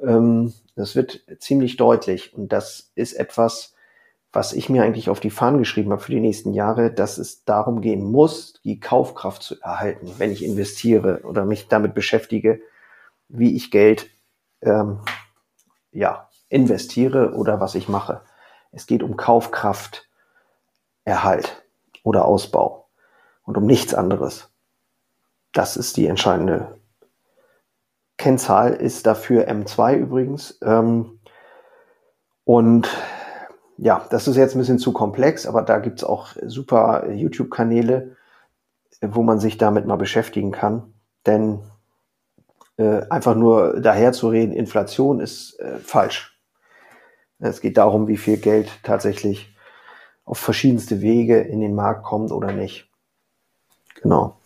Ähm, 0.00 0.54
das 0.76 0.94
wird 0.94 1.24
ziemlich 1.40 1.76
deutlich. 1.76 2.34
Und 2.34 2.52
das 2.52 2.92
ist 2.94 3.14
etwas, 3.14 3.74
was 4.32 4.52
ich 4.52 4.68
mir 4.68 4.82
eigentlich 4.82 5.08
auf 5.08 5.20
die 5.20 5.30
Fahnen 5.30 5.58
geschrieben 5.58 5.92
habe 5.92 6.02
für 6.02 6.12
die 6.12 6.20
nächsten 6.20 6.52
Jahre, 6.52 6.92
dass 6.92 7.18
es 7.18 7.44
darum 7.44 7.80
gehen 7.80 8.04
muss, 8.04 8.60
die 8.64 8.80
Kaufkraft 8.80 9.42
zu 9.42 9.60
erhalten, 9.60 10.12
wenn 10.18 10.30
ich 10.30 10.44
investiere 10.44 11.20
oder 11.22 11.44
mich 11.44 11.68
damit 11.68 11.94
beschäftige, 11.94 12.60
wie 13.28 13.56
ich 13.56 13.70
Geld 13.70 14.10
ähm, 14.62 15.00
ja, 15.92 16.28
investiere 16.48 17.32
oder 17.34 17.60
was 17.60 17.74
ich 17.74 17.88
mache. 17.88 18.20
Es 18.72 18.86
geht 18.86 19.02
um 19.02 19.16
Kaufkraft, 19.16 20.08
Erhalt 21.04 21.64
oder 22.02 22.24
Ausbau 22.24 22.88
und 23.44 23.56
um 23.56 23.64
nichts 23.64 23.94
anderes. 23.94 24.50
Das 25.52 25.76
ist 25.76 25.96
die 25.96 26.06
entscheidende 26.06 26.78
Kennzahl, 28.18 28.74
ist 28.74 29.06
dafür 29.06 29.48
M2 29.48 29.96
übrigens. 29.96 30.58
Ähm, 30.62 31.20
und 32.44 32.88
ja, 33.78 34.06
das 34.10 34.26
ist 34.26 34.36
jetzt 34.36 34.54
ein 34.54 34.58
bisschen 34.58 34.78
zu 34.78 34.92
komplex, 34.92 35.46
aber 35.46 35.62
da 35.62 35.78
gibt's 35.78 36.04
auch 36.04 36.30
super 36.46 37.10
YouTube-Kanäle, 37.10 38.16
wo 39.02 39.22
man 39.22 39.38
sich 39.38 39.58
damit 39.58 39.86
mal 39.86 39.96
beschäftigen 39.96 40.52
kann. 40.52 40.94
Denn 41.26 41.60
äh, 42.78 43.02
einfach 43.10 43.34
nur 43.34 43.80
daher 43.80 44.12
zu 44.12 44.28
reden, 44.28 44.52
Inflation 44.52 45.20
ist 45.20 45.58
äh, 45.60 45.78
falsch. 45.78 46.38
Es 47.38 47.60
geht 47.60 47.76
darum, 47.76 48.08
wie 48.08 48.16
viel 48.16 48.38
Geld 48.38 48.70
tatsächlich 48.82 49.54
auf 50.24 50.38
verschiedenste 50.38 51.02
Wege 51.02 51.40
in 51.40 51.60
den 51.60 51.74
Markt 51.74 52.02
kommt 52.02 52.32
oder 52.32 52.52
nicht. 52.52 52.90
Genau. 54.02 54.38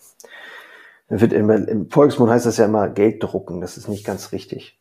Im 1.08 1.90
Volksmund 1.90 2.30
heißt 2.30 2.46
das 2.46 2.56
ja 2.56 2.66
immer 2.66 2.88
Geld 2.88 3.22
drucken. 3.22 3.60
Das 3.60 3.76
ist 3.76 3.88
nicht 3.88 4.04
ganz 4.04 4.32
richtig. 4.32 4.78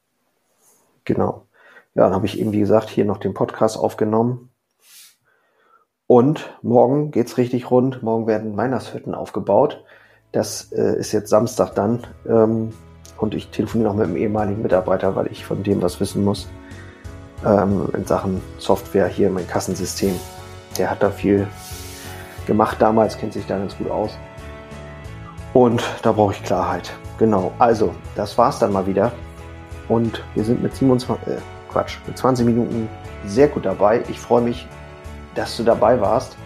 Genau. 1.06 1.48
Ja, 1.95 2.06
dann 2.06 2.13
habe 2.13 2.25
ich 2.25 2.39
eben, 2.39 2.52
wie 2.52 2.60
gesagt, 2.60 2.89
hier 2.89 3.06
noch 3.06 3.17
den 3.17 3.34
Podcast 3.34 3.78
aufgenommen. 3.78 4.52
Und 6.08 6.58
morgen 6.62 7.12
geht's 7.12 7.38
richtig 7.38 7.69
rund. 7.71 8.02
Morgen 8.02 8.28
werden 8.28 8.58
Weihnachtshütten 8.58 9.13
aufgebaut. 9.13 9.84
Das 10.32 10.71
äh, 10.71 10.97
ist 10.97 11.12
jetzt 11.12 11.30
Samstag 11.30 11.75
dann. 11.75 12.08
Ähm, 12.28 12.73
und 13.17 13.36
ich 13.36 13.49
telefoniere 13.49 13.89
noch 13.89 13.97
mit 13.97 14.08
einem 14.08 14.17
ehemaligen 14.17 14.62
Mitarbeiter, 14.62 15.15
weil 15.15 15.28
ich 15.28 15.45
von 15.45 15.63
dem 15.63 15.82
was 15.82 15.99
wissen 15.99 16.23
muss 16.23 16.47
ähm, 17.45 17.89
in 17.93 18.06
Sachen 18.06 18.41
Software 18.58 19.08
hier, 19.08 19.30
mein 19.30 19.47
Kassensystem. 19.47 20.15
Der 20.78 20.89
hat 20.89 21.04
da 21.04 21.10
viel 21.10 21.47
gemacht 22.47 22.78
damals, 22.80 23.17
kennt 23.17 23.34
sich 23.34 23.45
da 23.45 23.58
ganz 23.58 23.78
gut 23.78 23.89
aus. 23.89 24.17
Und 25.54 25.84
da 26.04 26.12
brauche 26.12 26.34
ich 26.34 26.43
Klarheit. 26.43 26.91
Genau, 27.17 27.52
also 27.60 27.93
das 28.15 28.38
war's 28.38 28.60
dann 28.60 28.71
mal 28.71 28.88
wieder. 28.88 29.12
Und 29.88 30.23
wir 30.36 30.43
sind 30.43 30.62
mit 30.62 30.75
27, 30.75 31.28
äh, 31.28 31.38
Quatsch, 31.72 31.98
mit 32.08 32.18
20 32.18 32.46
Minuten 32.46 32.90
sehr 33.26 33.48
gut 33.48 33.66
dabei. 33.66 34.04
Ich 34.10 34.20
freue 34.20 34.42
mich, 34.42 34.68
dass 35.36 35.56
du 35.58 35.64
dabei 35.64 36.00
warst. 36.02 36.38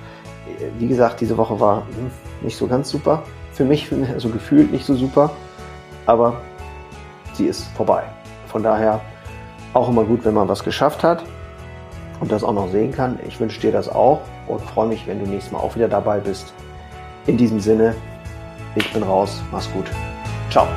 Wie 0.78 0.88
gesagt, 0.88 1.22
diese 1.22 1.38
Woche 1.38 1.60
war 1.60 1.78
hm, 1.78 2.12
nicht 2.42 2.58
so 2.58 2.68
ganz 2.68 2.90
super. 2.90 3.24
Für 3.54 3.66
mich, 3.66 3.92
also 4.14 4.30
gefühlt 4.30 4.72
nicht 4.72 4.86
so 4.86 4.96
super. 4.96 5.32
Aber 6.06 6.42
sie 7.34 7.46
ist 7.46 7.66
vorbei. 7.76 8.04
Von 8.48 8.64
daher 8.64 9.00
auch 9.74 9.90
immer 9.90 10.04
gut, 10.04 10.26
wenn 10.26 10.34
man 10.34 10.48
was 10.48 10.64
geschafft 10.64 11.04
hat 11.04 11.24
und 12.20 12.32
das 12.32 12.44
auch 12.44 12.54
noch 12.54 12.70
sehen 12.70 12.92
kann. 12.92 13.20
Ich 13.28 13.40
wünsche 13.40 13.60
dir 13.60 13.72
das 13.72 13.90
auch 13.90 14.22
und 14.48 14.62
freue 14.62 14.88
mich, 14.88 15.08
wenn 15.08 15.20
du 15.20 15.30
nächstes 15.30 15.52
Mal 15.52 15.60
auch 15.60 15.76
wieder 15.76 15.88
dabei 15.88 16.20
bist. 16.20 16.54
In 17.26 17.38
diesem 17.38 17.60
Sinne, 17.60 17.96
ich 18.76 18.92
bin 18.94 19.04
raus. 19.04 19.42
Mach's 19.52 19.72
gut. 19.72 19.86
Ciao. 20.50 20.68